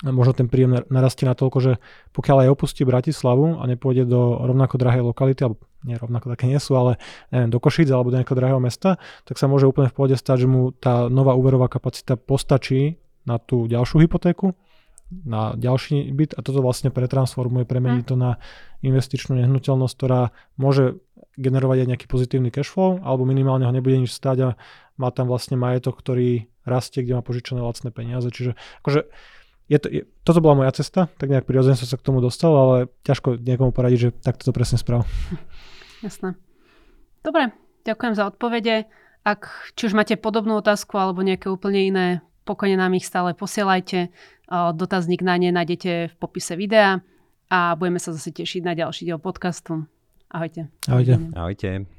možno 0.04 0.36
ten 0.36 0.48
príjem 0.52 0.76
nar- 0.76 0.88
narastie 0.92 1.24
na 1.24 1.32
toľko, 1.32 1.58
že 1.60 1.72
pokiaľ 2.12 2.44
aj 2.44 2.52
opustí 2.52 2.84
Bratislavu 2.84 3.60
a 3.60 3.64
nepôjde 3.64 4.08
do 4.08 4.44
rovnako 4.44 4.76
drahej 4.76 5.04
lokality, 5.04 5.40
alebo 5.44 5.64
nie 5.88 5.96
rovnako 5.96 6.36
také 6.36 6.44
nie 6.44 6.60
sú, 6.60 6.76
ale 6.76 7.00
neviem, 7.32 7.48
do 7.48 7.56
Košíc 7.56 7.88
alebo 7.88 8.12
do 8.12 8.20
nejakého 8.20 8.36
drahého 8.36 8.60
mesta, 8.60 9.00
tak 9.24 9.40
sa 9.40 9.48
môže 9.48 9.64
úplne 9.64 9.88
v 9.88 9.96
pohode 9.96 10.16
stať, 10.16 10.44
že 10.44 10.48
mu 10.48 10.76
tá 10.76 11.08
nová 11.08 11.32
úverová 11.32 11.72
kapacita 11.72 12.20
postačí 12.20 13.00
na 13.24 13.36
tú 13.40 13.68
ďalšiu 13.68 14.04
hypotéku, 14.04 14.56
na 15.10 15.58
ďalší 15.58 16.14
byt 16.14 16.38
a 16.38 16.40
toto 16.40 16.62
vlastne 16.62 16.94
pretransformuje, 16.94 17.66
premení 17.66 18.06
to 18.06 18.14
na 18.14 18.38
investičnú 18.80 19.34
nehnuteľnosť, 19.42 19.94
ktorá 19.98 20.30
môže 20.54 21.02
generovať 21.34 21.82
aj 21.82 21.88
nejaký 21.90 22.06
pozitívny 22.06 22.54
cashflow, 22.54 23.02
alebo 23.02 23.26
minimálne 23.26 23.66
ho 23.66 23.72
nebude 23.74 23.98
nič 23.98 24.14
stáť 24.14 24.38
a 24.46 24.48
má 25.00 25.08
tam 25.10 25.26
vlastne 25.26 25.58
majetok, 25.58 25.98
ktorý 25.98 26.46
rastie, 26.62 27.02
kde 27.02 27.18
má 27.18 27.22
požičané 27.24 27.58
lacné 27.58 27.90
peniaze. 27.90 28.28
Čiže 28.30 28.54
akože 28.84 29.10
je 29.70 29.78
to, 29.78 29.86
je, 29.86 30.02
toto 30.26 30.42
bola 30.42 30.66
moja 30.66 30.72
cesta, 30.74 31.06
tak 31.18 31.30
nejak 31.30 31.46
prirodzene 31.46 31.78
som 31.78 31.86
sa 31.86 31.98
k 31.98 32.06
tomu 32.06 32.18
dostal, 32.18 32.50
ale 32.50 32.76
ťažko 33.06 33.38
niekomu 33.38 33.70
poradiť, 33.70 33.98
že 33.98 34.10
takto 34.14 34.50
to 34.50 34.52
presne 34.52 34.78
sprav. 34.78 35.06
Jasné. 36.06 36.34
Dobre, 37.22 37.54
ďakujem 37.86 38.14
za 38.14 38.26
odpovede. 38.30 38.90
Ak 39.20 39.72
či 39.76 39.92
už 39.92 39.94
máte 39.94 40.16
podobnú 40.16 40.58
otázku 40.58 40.96
alebo 40.96 41.20
nejaké 41.20 41.52
úplne 41.52 41.80
iné, 41.86 42.08
pokojne 42.50 42.74
nám 42.74 42.98
ich 42.98 43.06
stále 43.06 43.30
posielajte. 43.38 44.10
Dotazník 44.50 45.22
na 45.22 45.38
ne 45.38 45.54
nájdete 45.54 46.10
v 46.10 46.14
popise 46.18 46.58
videa 46.58 46.98
a 47.46 47.78
budeme 47.78 48.02
sa 48.02 48.10
zase 48.10 48.34
tešiť 48.34 48.66
na 48.66 48.74
ďalší 48.74 49.06
diel 49.06 49.22
podcastu. 49.22 49.86
Ahojte. 50.26 50.66
Ahojte. 50.90 51.14
Ahojte. 51.38 51.90